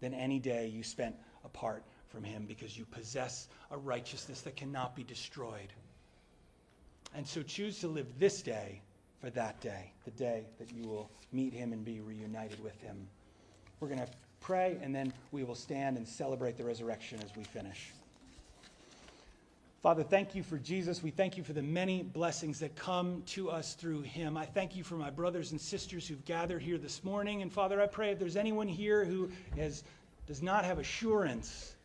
than 0.01 0.13
any 0.13 0.37
day 0.37 0.67
you 0.67 0.83
spent 0.83 1.15
apart 1.45 1.83
from 2.09 2.23
Him 2.23 2.45
because 2.45 2.77
you 2.77 2.85
possess 2.85 3.47
a 3.71 3.77
righteousness 3.77 4.41
that 4.41 4.55
cannot 4.55 4.95
be 4.95 5.03
destroyed. 5.03 5.73
And 7.15 7.25
so 7.25 7.41
choose 7.41 7.79
to 7.79 7.87
live 7.87 8.07
this 8.19 8.41
day 8.41 8.81
for 9.21 9.29
that 9.31 9.61
day, 9.61 9.91
the 10.03 10.11
day 10.11 10.43
that 10.59 10.71
you 10.71 10.87
will 10.87 11.09
meet 11.31 11.53
Him 11.53 11.71
and 11.71 11.85
be 11.85 12.01
reunited 12.01 12.61
with 12.63 12.79
Him. 12.81 13.07
We're 13.79 13.87
going 13.87 13.99
to 13.99 14.09
pray, 14.41 14.77
and 14.81 14.93
then 14.93 15.13
we 15.31 15.43
will 15.43 15.55
stand 15.55 15.97
and 15.97 16.07
celebrate 16.07 16.57
the 16.57 16.65
resurrection 16.65 17.19
as 17.23 17.35
we 17.35 17.43
finish. 17.43 17.91
Father, 19.83 20.01
thank 20.01 20.33
you 20.33 20.43
for 20.43 20.57
Jesus. 20.57 21.03
We 21.03 21.11
thank 21.11 21.35
you 21.35 21.43
for 21.43 21.51
the 21.51 21.61
many 21.61 22.03
blessings 22.03 22.57
that 22.61 22.73
come 22.73 23.21
to 23.25 23.49
us 23.49 23.73
through 23.73 24.03
him. 24.03 24.37
I 24.37 24.45
thank 24.45 24.77
you 24.77 24.83
for 24.83 24.95
my 24.95 25.09
brothers 25.09 25.51
and 25.51 25.59
sisters 25.59 26.07
who've 26.07 26.23
gathered 26.23 26.61
here 26.61 26.77
this 26.77 27.03
morning. 27.03 27.41
And 27.41 27.51
Father, 27.51 27.81
I 27.81 27.87
pray 27.87 28.11
if 28.11 28.17
there's 28.17 28.37
anyone 28.37 28.69
here 28.69 29.03
who 29.03 29.29
has, 29.57 29.83
does 30.25 30.41
not 30.41 30.63
have 30.63 30.79
assurance 30.79 31.75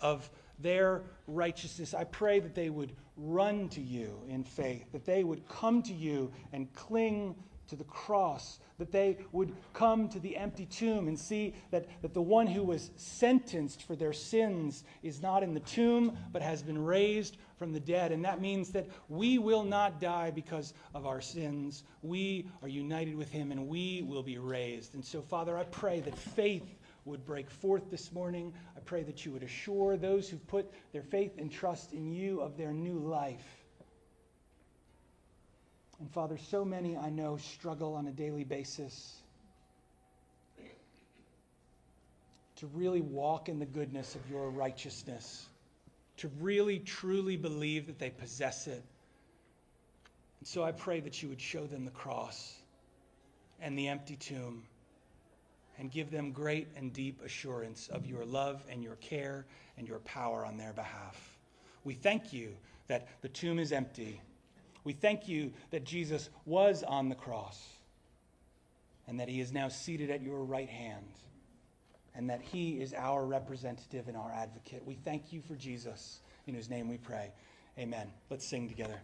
of 0.00 0.30
their 0.58 1.02
righteousness, 1.26 1.92
I 1.92 2.04
pray 2.04 2.40
that 2.40 2.54
they 2.54 2.70
would 2.70 2.92
run 3.18 3.68
to 3.68 3.82
you 3.82 4.22
in 4.26 4.42
faith, 4.42 4.90
that 4.92 5.04
they 5.04 5.22
would 5.22 5.46
come 5.46 5.82
to 5.82 5.92
you 5.92 6.32
and 6.54 6.72
cling 6.72 7.34
to 7.68 7.76
the 7.76 7.84
cross, 7.84 8.58
that 8.78 8.92
they 8.92 9.18
would 9.32 9.54
come 9.72 10.08
to 10.08 10.18
the 10.18 10.36
empty 10.36 10.66
tomb 10.66 11.08
and 11.08 11.18
see 11.18 11.54
that, 11.70 11.86
that 12.02 12.14
the 12.14 12.22
one 12.22 12.46
who 12.46 12.62
was 12.62 12.90
sentenced 12.96 13.82
for 13.82 13.96
their 13.96 14.12
sins 14.12 14.84
is 15.02 15.22
not 15.22 15.42
in 15.42 15.54
the 15.54 15.60
tomb, 15.60 16.16
but 16.32 16.42
has 16.42 16.62
been 16.62 16.82
raised 16.82 17.36
from 17.56 17.72
the 17.72 17.80
dead. 17.80 18.12
And 18.12 18.24
that 18.24 18.40
means 18.40 18.70
that 18.70 18.88
we 19.08 19.38
will 19.38 19.64
not 19.64 20.00
die 20.00 20.30
because 20.30 20.74
of 20.94 21.06
our 21.06 21.20
sins. 21.20 21.84
We 22.02 22.48
are 22.62 22.68
united 22.68 23.14
with 23.14 23.30
him 23.30 23.52
and 23.52 23.68
we 23.68 24.02
will 24.02 24.22
be 24.22 24.38
raised. 24.38 24.94
And 24.94 25.04
so, 25.04 25.22
Father, 25.22 25.56
I 25.56 25.64
pray 25.64 26.00
that 26.00 26.16
faith 26.16 26.78
would 27.04 27.24
break 27.24 27.50
forth 27.50 27.90
this 27.90 28.12
morning. 28.12 28.52
I 28.76 28.80
pray 28.80 29.02
that 29.02 29.24
you 29.24 29.32
would 29.32 29.42
assure 29.42 29.96
those 29.96 30.28
who've 30.28 30.46
put 30.46 30.70
their 30.92 31.02
faith 31.02 31.32
and 31.38 31.50
trust 31.50 31.92
in 31.92 32.10
you 32.10 32.40
of 32.40 32.56
their 32.56 32.72
new 32.72 32.98
life. 32.98 33.63
And 36.04 36.12
Father, 36.12 36.36
so 36.36 36.66
many 36.66 36.98
I 36.98 37.08
know 37.08 37.38
struggle 37.38 37.94
on 37.94 38.06
a 38.06 38.10
daily 38.10 38.44
basis 38.44 39.22
to 42.56 42.66
really 42.74 43.00
walk 43.00 43.48
in 43.48 43.58
the 43.58 43.64
goodness 43.64 44.14
of 44.14 44.20
your 44.28 44.50
righteousness, 44.50 45.48
to 46.18 46.28
really 46.40 46.78
truly 46.78 47.38
believe 47.38 47.86
that 47.86 47.98
they 47.98 48.10
possess 48.10 48.66
it. 48.66 48.84
And 50.40 50.46
so 50.46 50.62
I 50.62 50.72
pray 50.72 51.00
that 51.00 51.22
you 51.22 51.30
would 51.30 51.40
show 51.40 51.66
them 51.66 51.86
the 51.86 51.90
cross 51.90 52.52
and 53.58 53.78
the 53.78 53.88
empty 53.88 54.16
tomb 54.16 54.64
and 55.78 55.90
give 55.90 56.10
them 56.10 56.32
great 56.32 56.68
and 56.76 56.92
deep 56.92 57.22
assurance 57.24 57.88
of 57.88 58.04
your 58.04 58.26
love 58.26 58.62
and 58.70 58.84
your 58.84 58.96
care 58.96 59.46
and 59.78 59.88
your 59.88 60.00
power 60.00 60.44
on 60.44 60.58
their 60.58 60.74
behalf. 60.74 61.38
We 61.82 61.94
thank 61.94 62.34
you 62.34 62.56
that 62.88 63.08
the 63.22 63.30
tomb 63.30 63.58
is 63.58 63.72
empty. 63.72 64.20
We 64.84 64.92
thank 64.92 65.26
you 65.26 65.52
that 65.70 65.84
Jesus 65.84 66.30
was 66.44 66.82
on 66.82 67.08
the 67.08 67.14
cross 67.14 67.66
and 69.08 69.18
that 69.18 69.28
he 69.28 69.40
is 69.40 69.52
now 69.52 69.68
seated 69.68 70.10
at 70.10 70.22
your 70.22 70.44
right 70.44 70.68
hand 70.68 71.06
and 72.14 72.30
that 72.30 72.40
he 72.40 72.80
is 72.80 72.94
our 72.94 73.26
representative 73.26 74.08
and 74.08 74.16
our 74.16 74.30
advocate. 74.30 74.82
We 74.84 74.94
thank 74.94 75.32
you 75.32 75.42
for 75.42 75.54
Jesus, 75.56 76.20
in 76.46 76.54
whose 76.54 76.70
name 76.70 76.88
we 76.88 76.98
pray. 76.98 77.32
Amen. 77.78 78.08
Let's 78.30 78.46
sing 78.46 78.68
together. 78.68 79.00